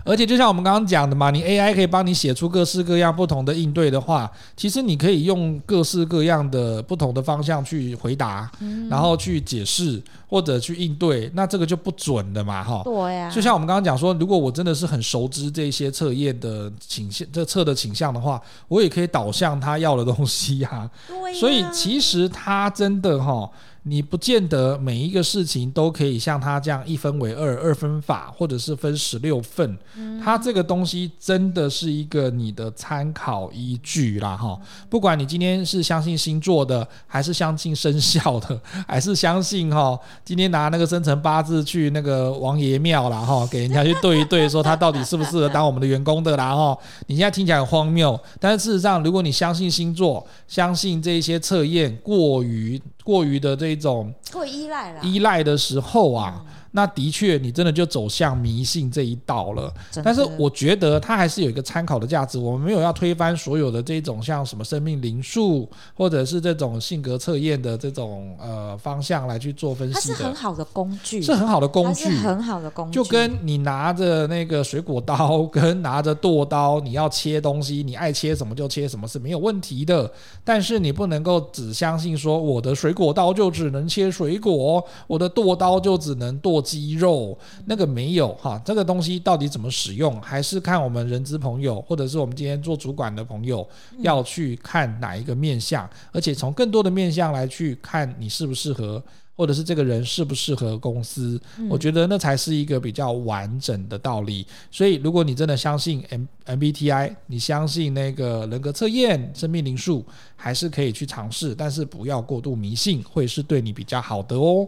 [0.04, 6.31] 而且就像我们刚刚讲的嘛，你 AI 可以帮你写出各式各样不同的应对的话，其实你可以用各式各样。
[6.32, 12.82] 这样的不同的方向去回答，嗯、然后去解释或者去应对，那这个就不准的嘛，哈。
[12.86, 13.30] 对呀、啊。
[13.30, 20.90] 就像我们刚刚讲说，如果我真的是很熟知这些测验的倾向，这测的倾向的话，我也可以导向他要的东西呀、啊。
[21.06, 21.34] 对、啊。
[21.38, 23.52] 所以其实他真的哈。
[23.84, 29.76] 你不见得每一个事情都可以像他这样一分为二，二分法，或者是分十六份。
[29.96, 34.56] 嗯，他这个东西真的是一个你的参考依据啦，哈。
[34.88, 46.78] 不管你今天是相信星座的，还是相信生肖的， 还是相信哈，今天拿那个生辰八字去那个王爷庙啦，哈，给人家去对一对，说他到底适不适合当我们的员工的啦，哈。
[47.08, 52.80] 你现在听起来很荒谬，但是事实上，如果你相信星座，相信这些测验过于。
[53.04, 56.44] 过于的这一种过依赖了，依赖的时候啊。
[56.46, 59.70] 嗯那的确，你真的就走向迷信这一道了。
[60.02, 62.40] 但是我觉得它还是有一个参考的价值。
[62.40, 70.16] 我们没有要推翻所有的这种像什么生命灵数，或者是这种性格测验的这种呃方向来去做分析的。
[70.16, 72.96] 它是很好的工具，是很好的工具，很好的工具。
[72.96, 80.10] 就跟你拿着那个水果刀， 跟拿着剁刀，你要切东西，你爱切什么就切什么是没有问题的。
[80.42, 86.62] 但是你不能够只相信说我的水果刀就只能切水果，我的剁刀就只能剁。
[86.62, 93.68] 鸡肉那个没有哈，这个东西到底怎么使用，还是看我们人资朋友，或者是我们今天做主管的朋友
[94.00, 99.04] 要去看哪一个面相，而且从更多的面相来去看你适不适合，
[99.36, 104.46] 或者是这个人适不适合公司，我觉得那才是一个比较完整的道理。
[104.70, 110.06] 所以，如果你真的相信 M MBTI，你相信那个人格测验、生命灵数，
[110.36, 114.68] 还是可以去尝试，但是不要过度迷信，会是对你比较好的哦。